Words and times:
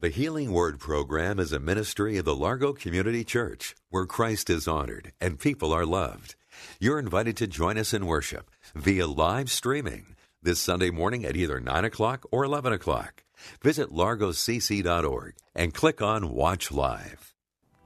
The 0.00 0.08
Healing 0.08 0.52
Word 0.52 0.80
program 0.80 1.38
is 1.38 1.52
a 1.52 1.60
ministry 1.60 2.16
of 2.16 2.24
the 2.24 2.34
Largo 2.34 2.72
Community 2.72 3.22
Church 3.22 3.74
where 3.90 4.06
Christ 4.06 4.48
is 4.48 4.66
honored 4.66 5.12
and 5.20 5.38
people 5.38 5.74
are 5.74 5.84
loved. 5.84 6.36
You're 6.78 6.98
invited 6.98 7.36
to 7.36 7.46
join 7.46 7.76
us 7.76 7.92
in 7.92 8.06
worship 8.06 8.50
via 8.74 9.06
live 9.06 9.50
streaming 9.50 10.16
this 10.42 10.58
Sunday 10.58 10.88
morning 10.88 11.26
at 11.26 11.36
either 11.36 11.60
9 11.60 11.84
o'clock 11.84 12.24
or 12.32 12.44
11 12.44 12.72
o'clock. 12.72 13.24
Visit 13.62 13.90
largocc.org 13.90 15.34
and 15.54 15.74
click 15.74 16.00
on 16.00 16.32
Watch 16.32 16.72
Live. 16.72 17.34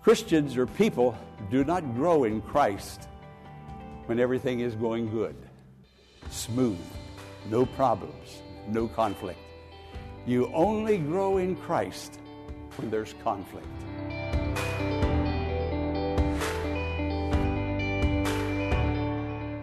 Christians 0.00 0.56
or 0.56 0.68
people 0.68 1.18
do 1.50 1.64
not 1.64 1.96
grow 1.96 2.22
in 2.22 2.42
Christ 2.42 3.08
when 4.06 4.20
everything 4.20 4.60
is 4.60 4.76
going 4.76 5.10
good, 5.10 5.34
smooth, 6.30 6.78
no 7.50 7.66
problems, 7.66 8.40
no 8.68 8.86
conflict. 8.86 9.40
You 10.26 10.50
only 10.54 10.96
grow 10.96 11.36
in 11.36 11.54
Christ 11.54 12.18
when 12.76 12.90
there's 12.90 13.14
conflict. 13.22 13.66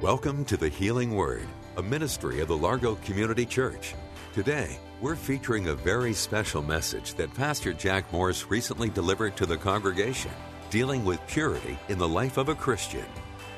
Welcome 0.04 0.45
to 0.45 0.58
the 0.58 0.70
Healing 0.70 1.16
Word, 1.16 1.48
a 1.77 1.82
ministry 1.82 2.41
of 2.41 2.48
the 2.48 2.55
Largo 2.55 2.94
Community 3.04 3.44
Church. 3.44 3.95
Today, 4.34 4.77
we're 5.02 5.16
featuring 5.16 5.68
a 5.70 5.73
very 5.73 6.13
special 6.13 6.62
message 6.62 7.16
that 7.16 7.34
Pastor 7.34 7.73
Jack 7.73 8.13
Morris 8.13 8.52
recently 8.52 8.90
delivered 8.90 9.35
to 9.38 9.48
the 9.48 9.57
congregation, 9.57 10.32
dealing 10.70 11.04
with 11.04 11.26
purity 11.26 11.76
in 11.90 11.98
the 11.98 12.07
life 12.07 12.38
of 12.38 12.49
a 12.49 12.55
Christian 12.55 13.05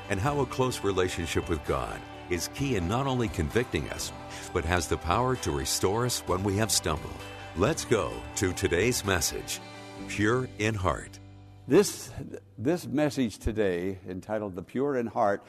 and 0.10 0.22
how 0.22 0.40
a 0.40 0.46
close 0.46 0.86
relationship 0.86 1.50
with 1.50 1.66
God 1.66 2.00
is 2.30 2.48
key 2.56 2.78
in 2.78 2.88
not 2.88 3.08
only 3.08 3.28
convicting 3.28 3.90
us, 3.90 4.14
but 4.54 4.66
has 4.66 4.88
the 4.88 4.98
power 4.98 5.36
to 5.38 5.52
restore 5.52 6.06
us 6.06 6.20
when 6.22 6.44
we 6.44 6.58
have 6.58 6.72
stumbled. 6.72 7.12
Let's 7.56 7.86
go 7.86 8.12
to 8.38 8.54
today's 8.54 9.06
message 9.06 9.60
Pure 10.08 10.50
in 10.60 10.76
Heart. 10.76 11.20
This, 11.68 12.12
this 12.58 12.86
message 12.86 13.38
today, 13.38 14.00
entitled 14.08 14.56
The 14.56 14.64
Pure 14.64 14.98
in 14.98 15.08
Heart, 15.08 15.46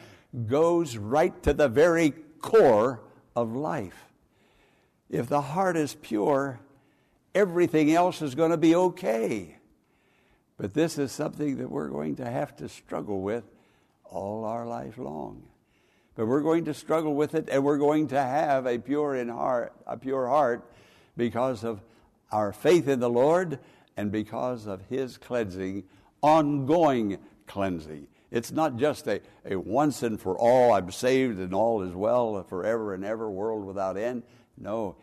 goes 0.46 0.96
right 0.96 1.42
to 1.42 1.52
the 1.52 1.68
very 1.68 2.10
core 2.40 3.00
of 3.34 3.54
life. 3.54 4.12
If 5.10 5.28
the 5.28 5.40
heart 5.40 5.76
is 5.76 5.94
pure, 5.94 6.60
everything 7.34 7.92
else 7.92 8.22
is 8.22 8.34
going 8.34 8.50
to 8.50 8.56
be 8.56 8.74
okay. 8.74 9.56
But 10.56 10.74
this 10.74 10.98
is 10.98 11.10
something 11.10 11.56
that 11.56 11.70
we're 11.70 11.88
going 11.88 12.16
to 12.16 12.30
have 12.30 12.54
to 12.56 12.68
struggle 12.68 13.20
with 13.20 13.44
all 14.04 14.44
our 14.44 14.66
life 14.66 14.98
long. 14.98 15.42
But 16.16 16.26
we're 16.26 16.40
going 16.40 16.64
to 16.66 16.74
struggle 16.74 17.14
with 17.14 17.34
it, 17.34 17.48
and 17.50 17.64
we're 17.64 17.78
going 17.78 18.08
to 18.08 18.20
have 18.20 18.66
a 18.66 18.78
pure 18.78 19.16
in 19.16 19.28
heart, 19.28 19.72
a 19.86 19.96
pure 19.96 20.28
heart, 20.28 20.70
because 21.16 21.64
of 21.64 21.80
our 22.30 22.52
faith 22.52 22.88
in 22.88 23.00
the 23.00 23.10
Lord 23.10 23.58
and 23.96 24.12
because 24.12 24.66
of 24.66 24.80
His 24.88 25.18
cleansing, 25.18 25.84
ongoing 26.22 27.18
cleansing. 27.46 28.06
It's 28.30 28.50
not 28.50 28.76
just 28.76 29.06
a, 29.06 29.20
a 29.44 29.56
once 29.56 30.02
and 30.02 30.20
for 30.20 30.36
all, 30.36 30.72
I'm 30.72 30.90
saved 30.90 31.38
and 31.38 31.54
all 31.54 31.82
is 31.82 31.94
well 31.94 32.42
forever 32.44 32.94
and 32.94 33.04
ever, 33.04 33.30
world 33.30 33.64
without 33.64 33.96
end. 33.96 34.24
No. 34.58 34.96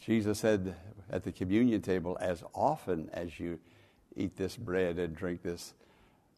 Jesus 0.00 0.38
said 0.38 0.76
at 1.10 1.24
the 1.24 1.32
communion 1.32 1.82
table, 1.82 2.16
as 2.20 2.44
often 2.54 3.10
as 3.12 3.40
you 3.40 3.58
eat 4.14 4.36
this 4.36 4.56
bread 4.56 4.98
and 4.98 5.14
drink 5.16 5.42
this 5.42 5.74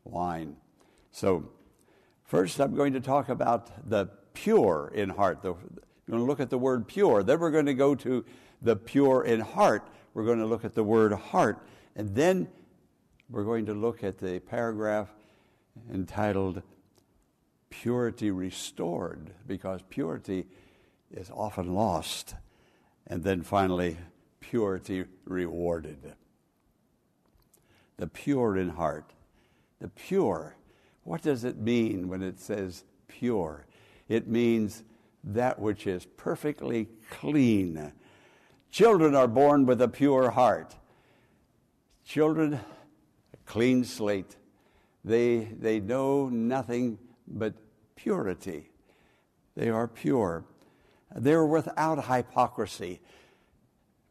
wine. 0.05 0.57
So 1.13 1.51
First, 2.29 2.61
I'm 2.61 2.75
going 2.75 2.93
to 2.93 3.01
talk 3.01 3.31
about 3.31 3.89
the 3.89 4.11
pure 4.35 4.93
in 4.95 5.09
heart. 5.09 5.41
The, 5.41 5.55
we're 5.55 6.11
going 6.11 6.21
to 6.21 6.27
look 6.27 6.41
at 6.41 6.51
the 6.51 6.59
word 6.59 6.87
pure. 6.87 7.23
Then 7.23 7.41
we're 7.41 7.51
going 7.51 7.65
to 7.65 7.73
go 7.73 7.95
to 7.95 8.23
the 8.61 8.77
pure 8.77 9.25
in 9.25 9.41
heart. 9.41 9.89
We're 10.13 10.27
going 10.27 10.39
to 10.39 10.45
look 10.45 10.63
at 10.63 10.75
the 10.75 10.85
word 10.85 11.15
heart. 11.15 11.67
And 11.97 12.15
then 12.15 12.49
we're 13.31 13.45
going 13.45 13.65
to 13.65 13.73
look 13.73 14.05
at 14.05 14.19
the 14.19 14.41
paragraph 14.41 15.09
entitled 15.91 16.63
Purity 17.71 18.31
Restored, 18.31 19.33
because 19.47 19.81
purity 19.89 20.45
is 21.11 21.31
often 21.31 21.73
lost. 21.73 22.35
And 23.07 23.25
then 23.25 23.41
finally, 23.41 23.97
purity 24.41 25.07
rewarded. 25.25 26.13
The 27.97 28.07
pure 28.07 28.59
in 28.59 28.69
heart. 28.69 29.15
The 29.81 29.89
pure 29.89 30.57
what 31.09 31.23
does 31.23 31.43
it 31.43 31.57
mean 31.57 32.07
when 32.09 32.23
it 32.23 32.39
says 32.39 32.85
pure? 33.07 33.65
It 34.11 34.29
means 34.29 34.85
that 35.25 35.59
which 35.59 35.87
is 35.87 36.05
perfectly 36.05 36.87
clean. 37.09 37.95
Children 38.71 39.15
are 39.15 39.27
born 39.27 39.65
with 39.65 39.81
a 39.81 39.89
pure 39.89 40.29
heart. 40.33 40.77
Children, 42.05 42.61
a 43.33 43.37
clean 43.47 43.85
slate. 43.85 44.37
They, 45.03 45.49
they 45.59 45.81
know 45.81 46.29
nothing 46.29 46.99
but 47.27 47.55
purity. 47.97 48.69
They 49.57 49.71
are 49.71 49.89
pure. 49.89 50.45
They're 51.17 51.47
without 51.47 52.05
hypocrisy. 52.05 53.01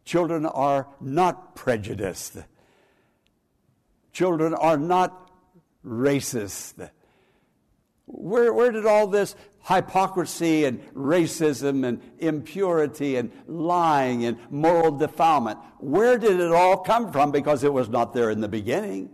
Children 0.04 0.48
are 0.48 0.88
not 1.00 1.54
prejudiced. 1.54 2.38
Children 4.14 4.56
are 4.56 4.78
not 4.78 5.27
racist. 5.88 6.90
Where, 8.06 8.54
where 8.54 8.72
did 8.72 8.86
all 8.86 9.08
this 9.08 9.36
hypocrisy 9.68 10.64
and 10.64 10.82
racism 10.94 11.86
and 11.86 12.02
impurity 12.20 13.18
and 13.18 13.32
lying 13.48 14.24
and 14.26 14.38
moral 14.50 14.92
defilement, 14.92 15.60
where 15.80 16.18
did 16.18 16.40
it 16.40 16.52
all 16.52 16.78
come 16.78 17.12
from? 17.12 17.32
Because 17.32 17.64
it 17.64 17.74
was 17.74 17.90
not 17.90 18.14
there 18.14 18.32
in 18.32 18.40
the 18.40 18.48
beginning. 18.48 19.10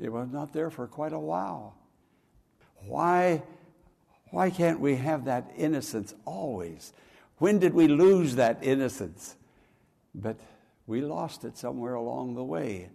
It 0.00 0.12
was 0.12 0.28
not 0.30 0.52
there 0.52 0.70
for 0.70 0.86
quite 0.86 1.12
a 1.12 1.18
while. 1.18 1.76
Why, 2.86 3.42
why 4.30 4.50
can't 4.50 4.80
we 4.80 4.96
have 4.96 5.24
that 5.26 5.50
innocence 5.56 6.14
always? 6.24 6.92
When 7.38 7.58
did 7.58 7.74
we 7.74 7.86
lose 7.86 8.36
that 8.36 8.58
innocence? 8.62 9.36
But 10.14 10.36
we 10.86 11.00
lost 11.00 11.44
it 11.44 11.56
somewhere 11.56 11.94
along 11.94 12.34
the 12.34 12.44
way. 12.44 12.90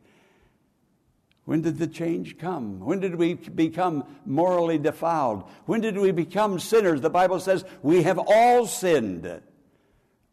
When 1.46 1.62
did 1.62 1.78
the 1.78 1.88
change 1.88 2.38
come? 2.38 2.80
When 2.80 3.00
did 3.00 3.16
we 3.16 3.34
become 3.34 4.06
morally 4.26 4.78
defiled? 4.78 5.44
When 5.66 5.82
did 5.82 5.98
we 5.98 6.12
become 6.12 6.60
sinners? 6.60 7.02
The 7.02 7.10
Bible 7.10 7.40
says 7.40 7.66
we 7.82 8.04
have 8.04 8.18
all 8.18 8.66
sinned. 8.66 9.42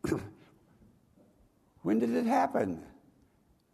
when 1.83 1.99
did 1.99 2.15
it 2.15 2.27
happen? 2.27 2.83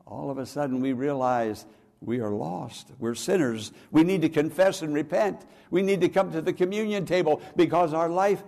All 0.06 0.30
of 0.30 0.38
a 0.38 0.46
sudden 0.46 0.80
we 0.80 0.94
realize 0.94 1.66
we 2.00 2.20
are 2.20 2.30
lost. 2.30 2.90
We're 2.98 3.14
sinners. 3.14 3.72
We 3.90 4.02
need 4.02 4.22
to 4.22 4.28
confess 4.28 4.80
and 4.80 4.94
repent. 4.94 5.44
We 5.70 5.82
need 5.82 6.00
to 6.02 6.08
come 6.08 6.32
to 6.32 6.40
the 6.40 6.52
communion 6.52 7.04
table 7.04 7.42
because 7.54 7.92
our 7.92 8.08
life 8.08 8.42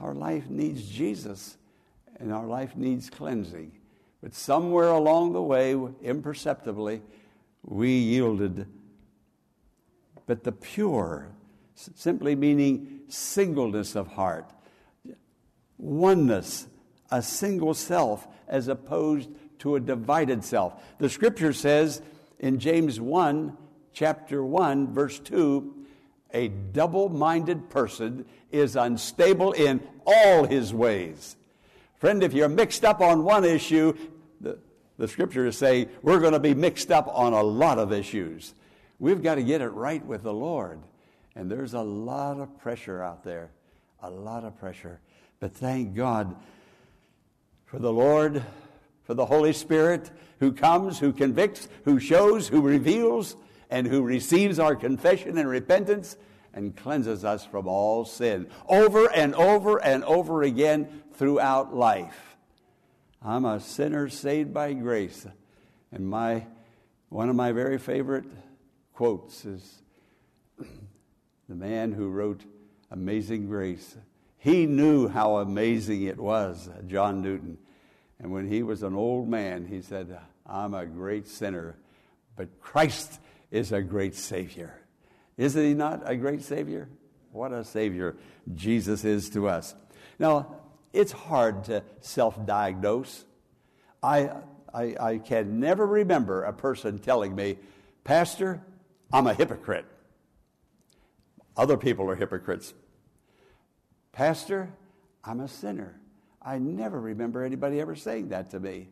our 0.00 0.14
life 0.14 0.48
needs 0.50 0.86
Jesus 0.88 1.56
and 2.18 2.32
our 2.32 2.46
life 2.46 2.76
needs 2.76 3.08
cleansing. 3.10 3.72
But 4.22 4.34
somewhere 4.34 4.88
along 4.88 5.32
the 5.32 5.42
way, 5.42 5.74
imperceptibly, 6.02 7.02
we 7.66 7.90
yielded. 7.90 8.66
But 10.26 10.44
the 10.44 10.52
pure, 10.52 11.28
simply 11.74 12.34
meaning 12.34 13.00
singleness 13.08 13.94
of 13.94 14.08
heart, 14.08 14.50
oneness, 15.78 16.68
a 17.10 17.22
single 17.22 17.74
self, 17.74 18.26
as 18.48 18.68
opposed 18.68 19.28
to 19.58 19.76
a 19.76 19.80
divided 19.80 20.44
self. 20.44 20.74
The 20.98 21.10
scripture 21.10 21.52
says 21.52 22.00
in 22.38 22.58
James 22.58 23.00
1, 23.00 23.56
chapter 23.92 24.44
1, 24.44 24.92
verse 24.92 25.18
2, 25.18 25.74
a 26.32 26.48
double 26.48 27.08
minded 27.08 27.70
person 27.70 28.26
is 28.50 28.76
unstable 28.76 29.52
in 29.52 29.80
all 30.06 30.44
his 30.44 30.74
ways. 30.74 31.36
Friend, 31.98 32.22
if 32.22 32.34
you're 32.34 32.48
mixed 32.48 32.84
up 32.84 33.00
on 33.00 33.24
one 33.24 33.44
issue, 33.44 33.96
the, 34.98 35.08
scriptures 35.08 35.58
say 35.58 35.88
we're 36.02 36.20
going 36.20 36.32
to 36.32 36.40
be 36.40 36.54
mixed 36.54 36.90
up 36.90 37.08
on 37.08 37.32
a 37.32 37.42
lot 37.42 37.78
of 37.78 37.92
issues. 37.92 38.54
We've 38.98 39.22
got 39.22 39.36
to 39.36 39.42
get 39.42 39.60
it 39.60 39.68
right 39.68 40.04
with 40.04 40.22
the 40.22 40.32
Lord. 40.32 40.80
And 41.34 41.50
there's 41.50 41.74
a 41.74 41.82
lot 41.82 42.40
of 42.40 42.58
pressure 42.58 43.02
out 43.02 43.22
there, 43.22 43.50
a 44.02 44.10
lot 44.10 44.44
of 44.44 44.58
pressure. 44.58 45.00
But 45.38 45.52
thank 45.52 45.94
God 45.94 46.34
for 47.66 47.78
the 47.78 47.92
Lord, 47.92 48.42
for 49.04 49.14
the 49.14 49.26
Holy 49.26 49.52
Spirit 49.52 50.10
who 50.40 50.52
comes, 50.52 50.98
who 50.98 51.12
convicts, 51.12 51.68
who 51.84 51.98
shows, 52.00 52.48
who 52.48 52.60
reveals, 52.60 53.36
and 53.70 53.86
who 53.86 54.02
receives 54.02 54.58
our 54.58 54.76
confession 54.76 55.38
and 55.38 55.48
repentance 55.48 56.16
and 56.54 56.76
cleanses 56.76 57.24
us 57.24 57.44
from 57.44 57.66
all 57.66 58.04
sin 58.04 58.46
over 58.68 59.06
and 59.12 59.34
over 59.34 59.82
and 59.82 60.04
over 60.04 60.42
again 60.42 61.02
throughout 61.14 61.74
life. 61.74 62.35
I'm 63.22 63.44
a 63.44 63.60
sinner 63.60 64.08
saved 64.08 64.52
by 64.52 64.72
grace. 64.72 65.26
And 65.92 66.08
my, 66.08 66.46
one 67.08 67.28
of 67.28 67.36
my 67.36 67.52
very 67.52 67.78
favorite 67.78 68.24
quotes 68.94 69.44
is 69.44 69.82
the 71.48 71.54
man 71.54 71.92
who 71.92 72.08
wrote 72.10 72.44
Amazing 72.90 73.46
Grace. 73.46 73.96
He 74.38 74.66
knew 74.66 75.08
how 75.08 75.38
amazing 75.38 76.04
it 76.04 76.18
was, 76.18 76.68
John 76.86 77.22
Newton. 77.22 77.58
And 78.18 78.32
when 78.32 78.48
he 78.48 78.62
was 78.62 78.82
an 78.82 78.94
old 78.94 79.28
man, 79.28 79.66
he 79.66 79.82
said, 79.82 80.18
I'm 80.46 80.74
a 80.74 80.86
great 80.86 81.26
sinner, 81.26 81.76
but 82.36 82.60
Christ 82.60 83.20
is 83.50 83.72
a 83.72 83.82
great 83.82 84.14
Savior. 84.14 84.80
Isn't 85.36 85.62
he 85.62 85.74
not 85.74 86.02
a 86.04 86.16
great 86.16 86.42
Savior? 86.42 86.88
What 87.32 87.52
a 87.52 87.64
Savior 87.64 88.16
Jesus 88.54 89.04
is 89.04 89.28
to 89.30 89.48
us. 89.48 89.74
Now, 90.18 90.56
it's 90.96 91.12
hard 91.12 91.64
to 91.64 91.82
self 92.00 92.44
diagnose. 92.46 93.24
I, 94.02 94.30
I, 94.72 94.96
I 95.00 95.18
can 95.18 95.60
never 95.60 95.86
remember 95.86 96.44
a 96.44 96.52
person 96.52 96.98
telling 96.98 97.34
me, 97.34 97.58
Pastor, 98.04 98.62
I'm 99.12 99.26
a 99.26 99.34
hypocrite. 99.34 99.86
Other 101.56 101.76
people 101.76 102.10
are 102.10 102.14
hypocrites. 102.14 102.74
Pastor, 104.12 104.70
I'm 105.24 105.40
a 105.40 105.48
sinner. 105.48 106.00
I 106.42 106.58
never 106.58 107.00
remember 107.00 107.42
anybody 107.42 107.80
ever 107.80 107.96
saying 107.96 108.28
that 108.28 108.50
to 108.50 108.60
me. 108.60 108.88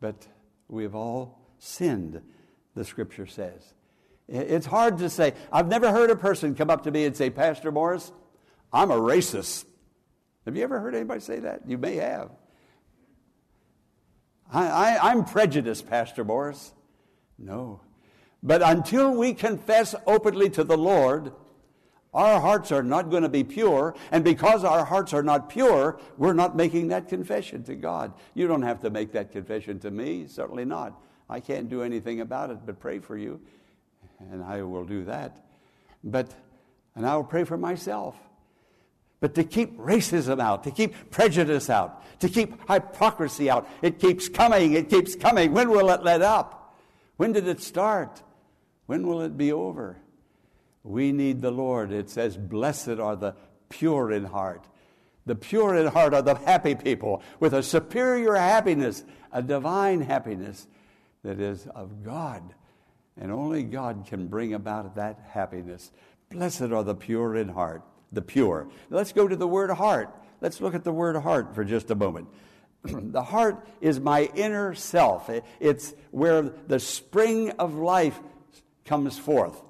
But 0.00 0.26
we've 0.68 0.94
all 0.94 1.38
sinned, 1.58 2.20
the 2.74 2.84
scripture 2.84 3.26
says. 3.26 3.74
It's 4.28 4.66
hard 4.66 4.98
to 4.98 5.10
say. 5.10 5.34
I've 5.52 5.68
never 5.68 5.90
heard 5.90 6.10
a 6.10 6.16
person 6.16 6.54
come 6.54 6.70
up 6.70 6.84
to 6.84 6.90
me 6.90 7.04
and 7.04 7.16
say, 7.16 7.28
Pastor 7.28 7.70
Morris, 7.70 8.10
I'm 8.72 8.90
a 8.90 8.96
racist. 8.96 9.64
Have 10.44 10.56
you 10.56 10.62
ever 10.62 10.80
heard 10.80 10.94
anybody 10.94 11.20
say 11.20 11.40
that? 11.40 11.62
You 11.68 11.78
may 11.78 11.96
have. 11.96 12.30
I, 14.52 15.10
am 15.10 15.24
prejudiced, 15.24 15.88
Pastor 15.88 16.24
Morris. 16.24 16.72
No. 17.38 17.80
But 18.42 18.60
until 18.62 19.14
we 19.14 19.32
confess 19.34 19.94
openly 20.06 20.50
to 20.50 20.64
the 20.64 20.76
Lord, 20.76 21.32
our 22.12 22.40
hearts 22.40 22.70
are 22.70 22.82
not 22.82 23.10
going 23.10 23.22
to 23.22 23.28
be 23.28 23.44
pure. 23.44 23.94
And 24.10 24.22
because 24.22 24.64
our 24.64 24.84
hearts 24.84 25.14
are 25.14 25.22
not 25.22 25.48
pure, 25.48 25.98
we're 26.18 26.34
not 26.34 26.56
making 26.56 26.88
that 26.88 27.08
confession 27.08 27.62
to 27.64 27.74
God. 27.74 28.12
You 28.34 28.46
don't 28.46 28.62
have 28.62 28.80
to 28.80 28.90
make 28.90 29.12
that 29.12 29.32
confession 29.32 29.78
to 29.80 29.90
me, 29.90 30.26
certainly 30.26 30.64
not. 30.64 31.00
I 31.30 31.40
can't 31.40 31.68
do 31.70 31.82
anything 31.82 32.20
about 32.20 32.50
it 32.50 32.58
but 32.66 32.78
pray 32.78 32.98
for 32.98 33.16
you, 33.16 33.40
and 34.18 34.42
I 34.44 34.62
will 34.62 34.84
do 34.84 35.04
that. 35.04 35.46
But, 36.04 36.34
and 36.94 37.06
I 37.06 37.16
will 37.16 37.24
pray 37.24 37.44
for 37.44 37.56
myself. 37.56 38.16
But 39.22 39.36
to 39.36 39.44
keep 39.44 39.78
racism 39.78 40.40
out, 40.40 40.64
to 40.64 40.72
keep 40.72 41.12
prejudice 41.12 41.70
out, 41.70 42.02
to 42.18 42.28
keep 42.28 42.68
hypocrisy 42.68 43.48
out, 43.48 43.68
it 43.80 44.00
keeps 44.00 44.28
coming, 44.28 44.72
it 44.72 44.90
keeps 44.90 45.14
coming. 45.14 45.52
When 45.52 45.70
will 45.70 45.90
it 45.90 46.02
let 46.02 46.22
up? 46.22 46.76
When 47.18 47.30
did 47.32 47.46
it 47.46 47.60
start? 47.60 48.20
When 48.86 49.06
will 49.06 49.22
it 49.22 49.38
be 49.38 49.52
over? 49.52 49.96
We 50.82 51.12
need 51.12 51.40
the 51.40 51.52
Lord. 51.52 51.92
It 51.92 52.10
says, 52.10 52.36
Blessed 52.36 52.98
are 52.98 53.14
the 53.14 53.36
pure 53.68 54.10
in 54.10 54.24
heart. 54.24 54.66
The 55.24 55.36
pure 55.36 55.76
in 55.76 55.86
heart 55.86 56.14
are 56.14 56.22
the 56.22 56.34
happy 56.34 56.74
people 56.74 57.22
with 57.38 57.54
a 57.54 57.62
superior 57.62 58.34
happiness, 58.34 59.04
a 59.30 59.40
divine 59.40 60.00
happiness 60.00 60.66
that 61.22 61.38
is 61.38 61.68
of 61.76 62.02
God. 62.02 62.42
And 63.16 63.30
only 63.30 63.62
God 63.62 64.04
can 64.04 64.26
bring 64.26 64.52
about 64.52 64.96
that 64.96 65.20
happiness. 65.28 65.92
Blessed 66.28 66.72
are 66.72 66.82
the 66.82 66.96
pure 66.96 67.36
in 67.36 67.50
heart 67.50 67.84
the 68.12 68.22
pure. 68.22 68.68
Let's 68.90 69.12
go 69.12 69.26
to 69.26 69.36
the 69.36 69.46
word 69.46 69.70
heart. 69.70 70.14
Let's 70.40 70.60
look 70.60 70.74
at 70.74 70.84
the 70.84 70.92
word 70.92 71.16
heart 71.16 71.54
for 71.54 71.64
just 71.64 71.90
a 71.90 71.94
moment. 71.94 72.28
the 72.84 73.22
heart 73.22 73.66
is 73.80 74.00
my 74.00 74.28
inner 74.34 74.74
self, 74.74 75.30
it's 75.60 75.94
where 76.10 76.42
the 76.42 76.80
spring 76.80 77.50
of 77.52 77.74
life 77.74 78.18
comes 78.84 79.18
forth. 79.18 79.60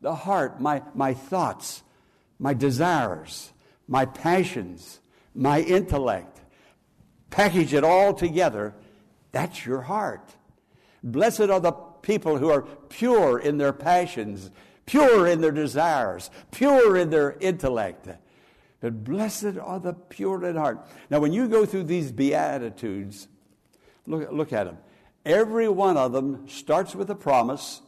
The 0.00 0.14
heart, 0.14 0.60
my, 0.60 0.82
my 0.94 1.14
thoughts, 1.14 1.82
my 2.38 2.54
desires, 2.54 3.52
my 3.86 4.04
passions, 4.04 4.98
my 5.34 5.60
intellect, 5.60 6.40
package 7.30 7.72
it 7.72 7.84
all 7.84 8.12
together, 8.12 8.74
that's 9.30 9.64
your 9.64 9.82
heart. 9.82 10.28
Blessed 11.04 11.42
are 11.42 11.60
the 11.60 11.72
people 11.72 12.38
who 12.38 12.50
are 12.50 12.62
pure 12.62 13.38
in 13.38 13.58
their 13.58 13.72
passions 13.72 14.50
pure 14.86 15.26
in 15.26 15.40
their 15.40 15.52
desires, 15.52 16.30
pure 16.50 16.96
in 16.96 17.10
their 17.10 17.36
intellect. 17.40 18.08
But 18.80 19.04
blessed 19.04 19.56
are 19.62 19.78
the 19.78 19.94
pure 19.94 20.44
in 20.44 20.56
heart. 20.56 20.86
Now, 21.08 21.20
when 21.20 21.32
you 21.32 21.48
go 21.48 21.64
through 21.64 21.84
these 21.84 22.10
Beatitudes, 22.10 23.28
look, 24.06 24.30
look 24.32 24.52
at 24.52 24.64
them. 24.64 24.78
Every 25.24 25.68
one 25.68 25.96
of 25.96 26.12
them 26.12 26.48
starts 26.48 26.94
with 26.94 27.08
a 27.08 27.14
promise, 27.14 27.80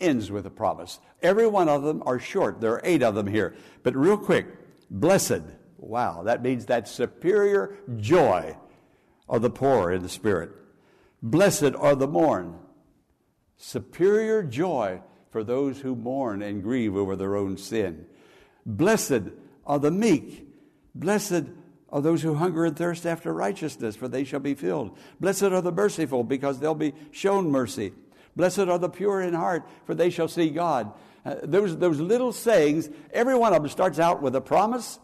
ends 0.00 0.30
with 0.30 0.46
a 0.46 0.50
promise. 0.50 1.00
Every 1.22 1.48
one 1.48 1.68
of 1.68 1.82
them 1.82 2.02
are 2.06 2.20
short. 2.20 2.60
There 2.60 2.72
are 2.72 2.80
eight 2.84 3.02
of 3.02 3.16
them 3.16 3.26
here. 3.26 3.56
But 3.82 3.96
real 3.96 4.16
quick, 4.16 4.46
blessed. 4.90 5.42
Wow, 5.76 6.22
that 6.22 6.42
means 6.42 6.66
that 6.66 6.86
superior 6.86 7.76
joy 7.96 8.56
of 9.28 9.42
the 9.42 9.50
poor 9.50 9.90
in 9.90 10.02
the 10.02 10.08
spirit. 10.08 10.52
Blessed 11.20 11.74
are 11.76 11.96
the 11.96 12.06
mourn. 12.06 12.58
Superior 13.56 14.42
joy 14.42 15.00
for 15.34 15.42
those 15.42 15.80
who 15.80 15.96
mourn 15.96 16.42
and 16.42 16.62
grieve 16.62 16.94
over 16.94 17.16
their 17.16 17.34
own 17.34 17.56
sin. 17.56 18.06
Blessed 18.64 19.22
are 19.66 19.80
the 19.80 19.90
meek. 19.90 20.48
Blessed 20.94 21.46
are 21.90 22.00
those 22.00 22.22
who 22.22 22.34
hunger 22.34 22.64
and 22.64 22.76
thirst 22.76 23.04
after 23.04 23.34
righteousness, 23.34 23.96
for 23.96 24.06
they 24.06 24.22
shall 24.22 24.38
be 24.38 24.54
filled. 24.54 24.96
Blessed 25.18 25.42
are 25.42 25.60
the 25.60 25.72
merciful, 25.72 26.22
because 26.22 26.60
they'll 26.60 26.76
be 26.76 26.94
shown 27.10 27.50
mercy. 27.50 27.92
Blessed 28.36 28.60
are 28.60 28.78
the 28.78 28.88
pure 28.88 29.22
in 29.22 29.34
heart, 29.34 29.68
for 29.86 29.96
they 29.96 30.08
shall 30.08 30.28
see 30.28 30.50
God. 30.50 30.92
Uh, 31.26 31.34
those, 31.42 31.76
those 31.78 31.98
little 31.98 32.30
sayings, 32.32 32.88
every 33.12 33.34
one 33.34 33.52
of 33.52 33.60
them 33.60 33.68
starts 33.68 33.98
out 33.98 34.22
with 34.22 34.36
a 34.36 34.40
promise, 34.40 35.00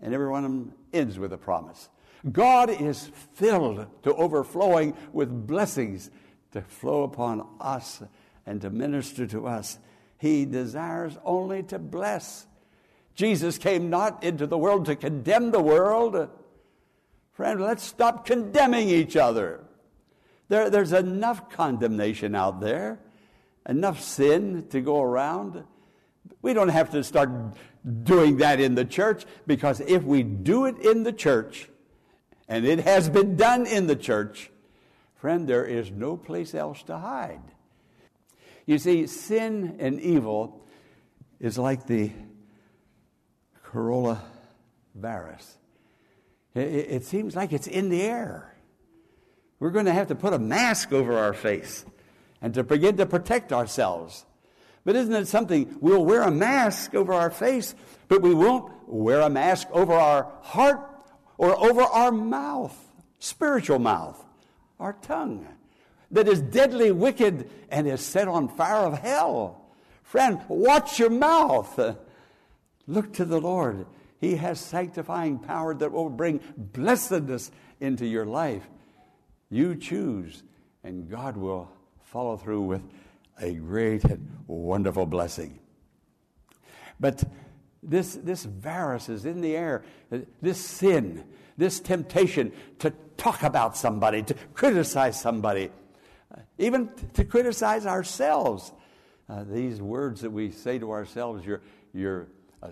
and 0.00 0.14
every 0.14 0.28
one 0.28 0.44
of 0.44 0.52
them 0.52 0.72
ends 0.92 1.18
with 1.18 1.32
a 1.32 1.38
promise. 1.38 1.88
God 2.30 2.70
is 2.70 3.10
filled 3.34 3.88
to 4.04 4.14
overflowing 4.14 4.96
with 5.12 5.48
blessings 5.48 6.12
to 6.52 6.62
flow 6.62 7.02
upon 7.02 7.44
us 7.60 8.04
and 8.46 8.60
to 8.60 8.70
minister 8.70 9.26
to 9.28 9.46
us. 9.46 9.78
He 10.18 10.44
desires 10.44 11.16
only 11.24 11.62
to 11.64 11.78
bless. 11.78 12.46
Jesus 13.14 13.58
came 13.58 13.90
not 13.90 14.22
into 14.24 14.46
the 14.46 14.58
world 14.58 14.86
to 14.86 14.96
condemn 14.96 15.50
the 15.50 15.60
world. 15.60 16.28
Friend, 17.32 17.60
let's 17.60 17.82
stop 17.82 18.26
condemning 18.26 18.88
each 18.88 19.16
other. 19.16 19.64
There, 20.48 20.70
there's 20.70 20.92
enough 20.92 21.50
condemnation 21.50 22.34
out 22.34 22.60
there, 22.60 23.00
enough 23.68 24.00
sin 24.00 24.66
to 24.70 24.80
go 24.80 25.00
around. 25.00 25.64
We 26.40 26.52
don't 26.52 26.68
have 26.68 26.90
to 26.90 27.02
start 27.02 27.30
doing 28.02 28.38
that 28.38 28.60
in 28.60 28.74
the 28.74 28.84
church 28.84 29.24
because 29.46 29.80
if 29.80 30.02
we 30.02 30.22
do 30.22 30.66
it 30.66 30.78
in 30.78 31.02
the 31.02 31.12
church, 31.12 31.68
and 32.48 32.66
it 32.66 32.80
has 32.80 33.08
been 33.08 33.36
done 33.36 33.66
in 33.66 33.86
the 33.86 33.96
church, 33.96 34.50
friend, 35.16 35.48
there 35.48 35.64
is 35.64 35.90
no 35.90 36.16
place 36.16 36.54
else 36.54 36.82
to 36.84 36.98
hide. 36.98 37.40
You 38.66 38.78
see, 38.78 39.06
sin 39.06 39.76
and 39.80 40.00
evil 40.00 40.64
is 41.40 41.58
like 41.58 41.86
the 41.86 42.12
coronavirus. 43.66 44.18
It, 46.54 46.60
it 46.60 47.04
seems 47.04 47.34
like 47.34 47.52
it's 47.52 47.66
in 47.66 47.88
the 47.88 48.02
air. 48.02 48.54
We're 49.58 49.70
going 49.70 49.86
to 49.86 49.92
have 49.92 50.08
to 50.08 50.14
put 50.14 50.32
a 50.32 50.38
mask 50.38 50.92
over 50.92 51.16
our 51.16 51.32
face 51.32 51.84
and 52.40 52.54
to 52.54 52.62
begin 52.62 52.96
to 52.98 53.06
protect 53.06 53.52
ourselves. 53.52 54.24
But 54.84 54.96
isn't 54.96 55.14
it 55.14 55.28
something? 55.28 55.76
We'll 55.80 56.04
wear 56.04 56.22
a 56.22 56.30
mask 56.30 56.94
over 56.94 57.12
our 57.12 57.30
face, 57.30 57.74
but 58.08 58.22
we 58.22 58.34
won't 58.34 58.72
wear 58.86 59.20
a 59.20 59.30
mask 59.30 59.68
over 59.72 59.92
our 59.92 60.32
heart 60.42 60.80
or 61.38 61.56
over 61.56 61.82
our 61.82 62.10
mouth, 62.10 62.76
spiritual 63.18 63.78
mouth, 63.78 64.22
our 64.78 64.92
tongue 64.94 65.46
that 66.12 66.28
is 66.28 66.40
deadly 66.40 66.92
wicked 66.92 67.50
and 67.70 67.88
is 67.88 68.00
set 68.00 68.28
on 68.28 68.48
fire 68.48 68.86
of 68.86 68.98
hell. 68.98 69.62
Friend, 70.02 70.40
watch 70.48 70.98
your 70.98 71.10
mouth. 71.10 71.96
Look 72.86 73.12
to 73.14 73.24
the 73.24 73.40
Lord. 73.40 73.86
He 74.20 74.36
has 74.36 74.60
sanctifying 74.60 75.38
power 75.38 75.74
that 75.74 75.90
will 75.90 76.10
bring 76.10 76.40
blessedness 76.56 77.50
into 77.80 78.06
your 78.06 78.26
life. 78.26 78.62
You 79.50 79.74
choose, 79.74 80.42
and 80.84 81.10
God 81.10 81.36
will 81.36 81.70
follow 82.04 82.36
through 82.36 82.62
with 82.62 82.82
a 83.40 83.54
great 83.54 84.04
and 84.04 84.28
wonderful 84.46 85.06
blessing. 85.06 85.58
But 87.00 87.24
this, 87.82 88.14
this 88.14 88.44
virus 88.44 89.08
is 89.08 89.24
in 89.24 89.40
the 89.40 89.56
air. 89.56 89.82
This 90.40 90.58
sin, 90.58 91.24
this 91.56 91.80
temptation 91.80 92.52
to 92.78 92.92
talk 93.16 93.42
about 93.42 93.76
somebody, 93.76 94.22
to 94.22 94.34
criticize 94.54 95.20
somebody, 95.20 95.70
even 96.62 96.90
to 97.14 97.24
criticize 97.24 97.86
ourselves. 97.86 98.72
Uh, 99.28 99.44
these 99.44 99.80
words 99.80 100.20
that 100.20 100.30
we 100.30 100.50
say 100.50 100.78
to 100.78 100.90
ourselves, 100.90 101.44
you're, 101.44 101.62
you're, 101.92 102.28
uh, 102.62 102.68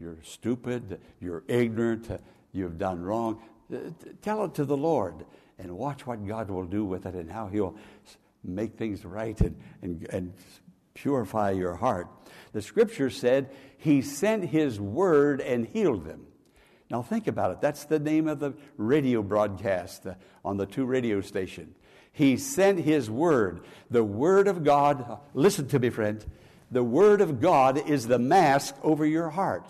you're 0.00 0.18
stupid, 0.22 1.00
you're 1.20 1.44
ignorant, 1.48 2.10
uh, 2.10 2.18
you've 2.52 2.78
done 2.78 3.02
wrong. 3.02 3.42
Uh, 3.72 3.78
tell 4.22 4.44
it 4.44 4.54
to 4.54 4.64
the 4.64 4.76
Lord 4.76 5.24
and 5.58 5.76
watch 5.76 6.06
what 6.06 6.26
God 6.26 6.50
will 6.50 6.66
do 6.66 6.84
with 6.84 7.06
it 7.06 7.14
and 7.14 7.30
how 7.30 7.46
He'll 7.48 7.76
make 8.42 8.76
things 8.76 9.04
right 9.04 9.38
and, 9.40 9.56
and, 9.82 10.06
and 10.10 10.32
purify 10.94 11.50
your 11.50 11.74
heart. 11.74 12.08
The 12.52 12.62
scripture 12.62 13.10
said 13.10 13.50
He 13.76 14.02
sent 14.02 14.44
His 14.44 14.80
word 14.80 15.40
and 15.40 15.66
healed 15.66 16.04
them. 16.04 16.26
Now 16.90 17.02
think 17.02 17.26
about 17.26 17.50
it. 17.50 17.60
That's 17.60 17.84
the 17.84 17.98
name 17.98 18.28
of 18.28 18.40
the 18.40 18.54
radio 18.76 19.22
broadcast 19.22 20.06
uh, 20.06 20.14
on 20.44 20.56
the 20.56 20.66
two 20.66 20.84
radio 20.84 21.20
station. 21.20 21.74
He 22.14 22.38
sent 22.38 22.80
his 22.80 23.10
word. 23.10 23.60
The 23.90 24.02
word 24.02 24.48
of 24.48 24.64
God, 24.64 25.18
listen 25.34 25.68
to 25.68 25.78
me, 25.78 25.90
friend. 25.90 26.24
The 26.70 26.82
word 26.82 27.20
of 27.20 27.40
God 27.40 27.86
is 27.88 28.06
the 28.06 28.18
mask 28.18 28.74
over 28.82 29.04
your 29.04 29.28
heart. 29.28 29.66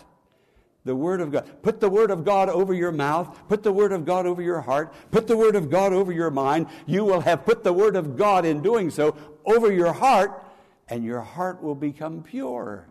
The 0.84 0.94
Word 0.94 1.22
of 1.22 1.32
God. 1.32 1.62
Put 1.62 1.80
the 1.80 1.88
Word 1.88 2.10
of 2.10 2.24
God 2.24 2.50
over 2.50 2.74
your 2.74 2.92
mouth. 2.92 3.40
Put 3.48 3.62
the 3.62 3.72
Word 3.72 3.92
of 3.92 4.04
God 4.04 4.26
over 4.26 4.42
your 4.42 4.60
heart. 4.60 4.92
Put 5.10 5.26
the 5.26 5.36
Word 5.36 5.56
of 5.56 5.70
God 5.70 5.94
over 5.94 6.12
your 6.12 6.30
mind. 6.30 6.66
You 6.84 7.04
will 7.04 7.22
have 7.22 7.46
put 7.46 7.64
the 7.64 7.72
Word 7.72 7.96
of 7.96 8.16
God 8.18 8.44
in 8.44 8.60
doing 8.60 8.90
so 8.90 9.16
over 9.46 9.72
your 9.72 9.94
heart, 9.94 10.44
and 10.88 11.02
your 11.02 11.22
heart 11.22 11.62
will 11.62 11.74
become 11.74 12.22
pure. 12.22 12.86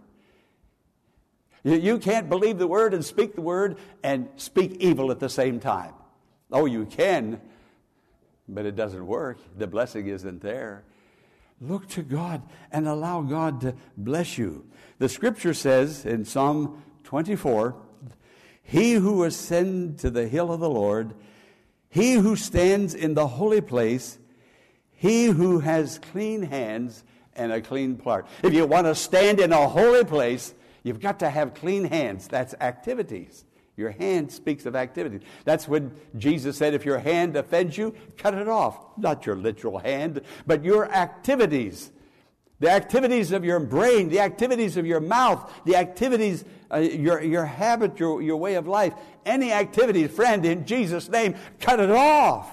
You 1.63 2.00
can't 2.00 2.29
believe 2.29 2.57
the 2.57 2.67
Word 2.67 2.95
and 2.95 3.05
speak 3.05 3.36
the 3.36 3.41
Word 3.41 3.77
and 4.03 4.27
speak 4.38 4.77
evil 4.79 5.12
at 5.12 5.19
the 5.19 5.29
same 5.29 5.60
time. 5.60 5.93
Oh, 6.51 6.65
you 6.65 6.86
can, 6.86 7.41
but 8.47 8.65
it 8.65 8.75
doesn't 8.75 9.05
work. 9.05 9.39
The 9.57 9.67
blessing 9.67 10.07
isn't 10.07 10.41
there. 10.41 10.83
Look 11.62 11.88
to 11.89 12.01
God 12.01 12.41
and 12.71 12.88
allow 12.88 13.21
God 13.21 13.62
to 13.62 13.75
bless 13.95 14.38
you. 14.38 14.65
The 15.00 15.09
scripture 15.09 15.53
says 15.53 16.05
in 16.05 16.25
Psalm 16.25 16.83
24 17.03 17.75
He 18.63 18.93
who 18.93 19.23
ascends 19.23 20.01
to 20.01 20.09
the 20.09 20.27
hill 20.27 20.51
of 20.51 20.59
the 20.59 20.69
Lord, 20.69 21.13
he 21.89 22.13
who 22.13 22.35
stands 22.35 22.93
in 22.93 23.13
the 23.13 23.27
holy 23.27 23.62
place, 23.62 24.17
he 24.91 25.27
who 25.27 25.59
has 25.59 26.00
clean 26.00 26.43
hands 26.43 27.03
and 27.35 27.51
a 27.51 27.62
clean 27.62 28.00
heart. 28.00 28.27
If 28.41 28.53
you 28.53 28.65
want 28.65 28.88
to 28.88 28.95
stand 28.95 29.39
in 29.39 29.53
a 29.53 29.67
holy 29.67 30.03
place, 30.03 30.53
you've 30.83 31.00
got 31.00 31.19
to 31.19 31.29
have 31.29 31.53
clean 31.53 31.85
hands. 31.85 32.27
That's 32.27 32.53
activities. 32.59 33.45
Your 33.75 33.91
hand 33.91 34.31
speaks 34.31 34.65
of 34.65 34.75
activity. 34.75 35.25
That's 35.45 35.67
when 35.67 35.93
Jesus 36.17 36.57
said, 36.57 36.73
if 36.73 36.85
your 36.85 36.99
hand 36.99 37.35
offends 37.35 37.77
you, 37.77 37.95
cut 38.17 38.35
it 38.35 38.47
off. 38.47 38.79
Not 38.97 39.25
your 39.25 39.35
literal 39.35 39.79
hand, 39.79 40.21
but 40.45 40.63
your 40.63 40.91
activities. 40.91 41.91
The 42.59 42.69
activities 42.69 43.31
of 43.31 43.43
your 43.43 43.59
brain, 43.59 44.09
the 44.09 44.19
activities 44.19 44.77
of 44.77 44.85
your 44.85 44.99
mouth, 44.99 45.51
the 45.65 45.75
activities, 45.75 46.45
uh, 46.71 46.77
your, 46.77 47.21
your 47.21 47.45
habit, 47.45 47.99
your, 47.99 48.21
your 48.21 48.37
way 48.37 48.55
of 48.55 48.67
life. 48.67 48.93
Any 49.25 49.51
activity, 49.51 50.07
friend, 50.07 50.45
in 50.45 50.65
Jesus' 50.65 51.09
name, 51.09 51.35
cut 51.59 51.79
it 51.79 51.91
off. 51.91 52.49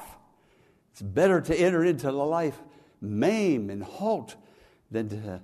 It's 0.93 1.03
better 1.03 1.41
to 1.43 1.55
enter 1.55 1.85
into 1.85 2.07
the 2.07 2.13
life 2.13 2.59
maim 3.01 3.71
and 3.71 3.83
halt 3.83 4.37
than 4.91 5.09
to 5.11 5.41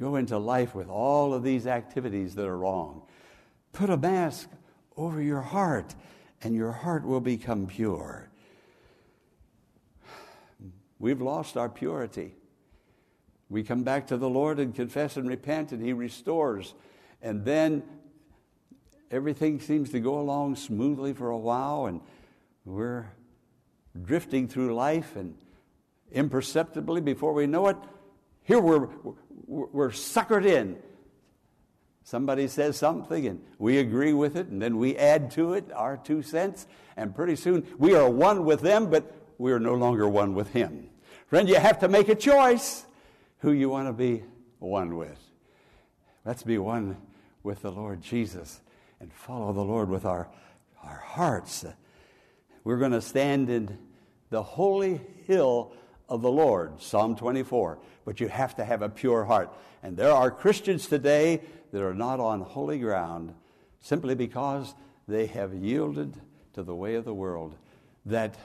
go 0.00 0.16
into 0.16 0.38
life 0.38 0.74
with 0.74 0.88
all 0.88 1.34
of 1.34 1.42
these 1.42 1.66
activities 1.66 2.34
that 2.36 2.46
are 2.46 2.56
wrong. 2.56 3.02
Put 3.72 3.90
a 3.90 3.96
mask 3.96 4.48
over 5.00 5.22
your 5.22 5.40
heart, 5.40 5.94
and 6.42 6.54
your 6.54 6.72
heart 6.72 7.06
will 7.06 7.20
become 7.20 7.66
pure. 7.66 8.28
We've 10.98 11.22
lost 11.22 11.56
our 11.56 11.70
purity. 11.70 12.34
We 13.48 13.62
come 13.62 13.82
back 13.82 14.08
to 14.08 14.18
the 14.18 14.28
Lord 14.28 14.58
and 14.58 14.74
confess 14.74 15.16
and 15.16 15.26
repent, 15.26 15.72
and 15.72 15.82
He 15.82 15.94
restores. 15.94 16.74
And 17.22 17.44
then 17.46 17.82
everything 19.10 19.58
seems 19.60 19.90
to 19.90 20.00
go 20.00 20.20
along 20.20 20.56
smoothly 20.56 21.14
for 21.14 21.30
a 21.30 21.38
while, 21.38 21.86
and 21.86 22.02
we're 22.66 23.06
drifting 24.00 24.48
through 24.48 24.74
life, 24.74 25.16
and 25.16 25.34
imperceptibly, 26.12 27.00
before 27.00 27.32
we 27.32 27.46
know 27.46 27.68
it, 27.68 27.76
here 28.42 28.60
we're, 28.60 28.88
we're 29.46 29.90
suckered 29.90 30.44
in 30.44 30.76
Somebody 32.10 32.48
says 32.48 32.76
something 32.76 33.28
and 33.28 33.40
we 33.60 33.78
agree 33.78 34.12
with 34.12 34.34
it, 34.34 34.48
and 34.48 34.60
then 34.60 34.78
we 34.78 34.96
add 34.96 35.30
to 35.30 35.54
it 35.54 35.70
our 35.72 35.96
two 35.96 36.22
cents, 36.22 36.66
and 36.96 37.14
pretty 37.14 37.36
soon 37.36 37.64
we 37.78 37.94
are 37.94 38.10
one 38.10 38.44
with 38.44 38.62
them, 38.62 38.90
but 38.90 39.14
we 39.38 39.52
are 39.52 39.60
no 39.60 39.74
longer 39.74 40.08
one 40.08 40.34
with 40.34 40.52
Him. 40.52 40.90
Friend, 41.28 41.48
you 41.48 41.54
have 41.54 41.78
to 41.78 41.88
make 41.88 42.08
a 42.08 42.16
choice 42.16 42.84
who 43.38 43.52
you 43.52 43.68
want 43.68 43.86
to 43.86 43.92
be 43.92 44.24
one 44.58 44.96
with. 44.96 45.20
Let's 46.24 46.42
be 46.42 46.58
one 46.58 46.96
with 47.44 47.62
the 47.62 47.70
Lord 47.70 48.02
Jesus 48.02 48.60
and 48.98 49.12
follow 49.12 49.52
the 49.52 49.62
Lord 49.62 49.88
with 49.88 50.04
our, 50.04 50.28
our 50.82 50.98
hearts. 50.98 51.64
We're 52.64 52.78
going 52.78 52.90
to 52.90 53.02
stand 53.02 53.48
in 53.50 53.78
the 54.30 54.42
holy 54.42 55.00
hill 55.28 55.76
of 56.10 56.22
the 56.22 56.30
Lord, 56.30 56.82
Psalm 56.82 57.16
24. 57.16 57.78
But 58.04 58.20
you 58.20 58.28
have 58.28 58.56
to 58.56 58.64
have 58.64 58.82
a 58.82 58.88
pure 58.88 59.24
heart. 59.24 59.56
And 59.82 59.96
there 59.96 60.12
are 60.12 60.30
Christians 60.30 60.88
today 60.88 61.40
that 61.72 61.82
are 61.82 61.94
not 61.94 62.20
on 62.20 62.40
holy 62.40 62.78
ground 62.78 63.32
simply 63.80 64.14
because 64.14 64.74
they 65.08 65.26
have 65.26 65.54
yielded 65.54 66.20
to 66.54 66.62
the 66.62 66.74
way 66.74 66.96
of 66.96 67.04
the 67.04 67.14
world. 67.14 67.54
That, 68.06 68.36